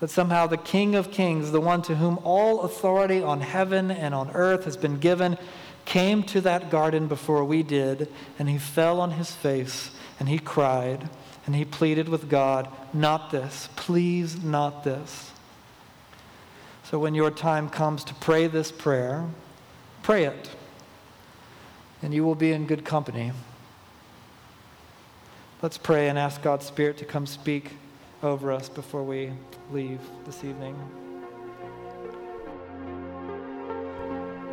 That 0.00 0.10
somehow 0.10 0.46
the 0.46 0.56
King 0.56 0.94
of 0.94 1.10
Kings, 1.10 1.50
the 1.50 1.60
one 1.60 1.82
to 1.82 1.96
whom 1.96 2.18
all 2.22 2.62
authority 2.62 3.22
on 3.22 3.40
heaven 3.40 3.90
and 3.90 4.14
on 4.14 4.30
earth 4.30 4.64
has 4.64 4.76
been 4.76 4.98
given, 4.98 5.36
came 5.84 6.22
to 6.22 6.40
that 6.42 6.70
garden 6.70 7.08
before 7.08 7.44
we 7.44 7.62
did, 7.62 8.12
and 8.38 8.48
he 8.48 8.58
fell 8.58 9.00
on 9.00 9.12
his 9.12 9.32
face 9.32 9.90
and 10.20 10.28
he 10.28 10.38
cried 10.38 11.08
and 11.46 11.56
he 11.56 11.64
pleaded 11.64 12.10
with 12.10 12.28
God, 12.28 12.68
Not 12.92 13.30
this, 13.30 13.70
please, 13.74 14.42
not 14.42 14.84
this. 14.84 15.32
So 16.90 16.98
when 16.98 17.14
your 17.14 17.30
time 17.30 17.68
comes 17.68 18.02
to 18.04 18.14
pray 18.14 18.46
this 18.46 18.72
prayer, 18.72 19.26
pray 20.02 20.24
it, 20.24 20.48
and 22.00 22.14
you 22.14 22.24
will 22.24 22.34
be 22.34 22.52
in 22.52 22.64
good 22.64 22.82
company. 22.82 23.32
Let's 25.60 25.76
pray 25.76 26.08
and 26.08 26.18
ask 26.18 26.40
God's 26.40 26.64
Spirit 26.64 26.96
to 26.96 27.04
come 27.04 27.26
speak 27.26 27.72
over 28.22 28.50
us 28.50 28.70
before 28.70 29.02
we 29.02 29.32
leave 29.70 30.00
this 30.24 30.42
evening. 30.44 30.76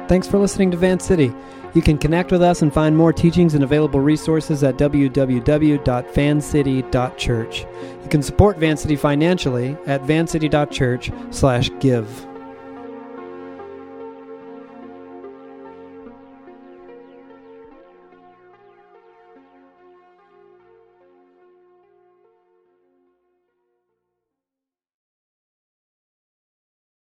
Thanks 0.10 0.28
for 0.28 0.38
listening 0.38 0.72
to 0.72 0.78
Van 0.78 1.00
City. 1.00 1.34
You 1.76 1.82
can 1.82 1.98
connect 1.98 2.32
with 2.32 2.42
us 2.42 2.62
and 2.62 2.74
find 2.74 2.96
more 2.96 3.12
teachings 3.12 3.54
and 3.54 3.62
available 3.64 4.00
resources 4.00 4.64
at 4.64 4.78
www.vancity.church. 4.78 7.60
You 7.60 8.10
can 8.10 8.24
support 8.24 8.58
Van 8.58 8.78
City 8.78 8.96
financially 8.96 9.76
at 9.86 10.04
vancity.church/give. 10.04 12.28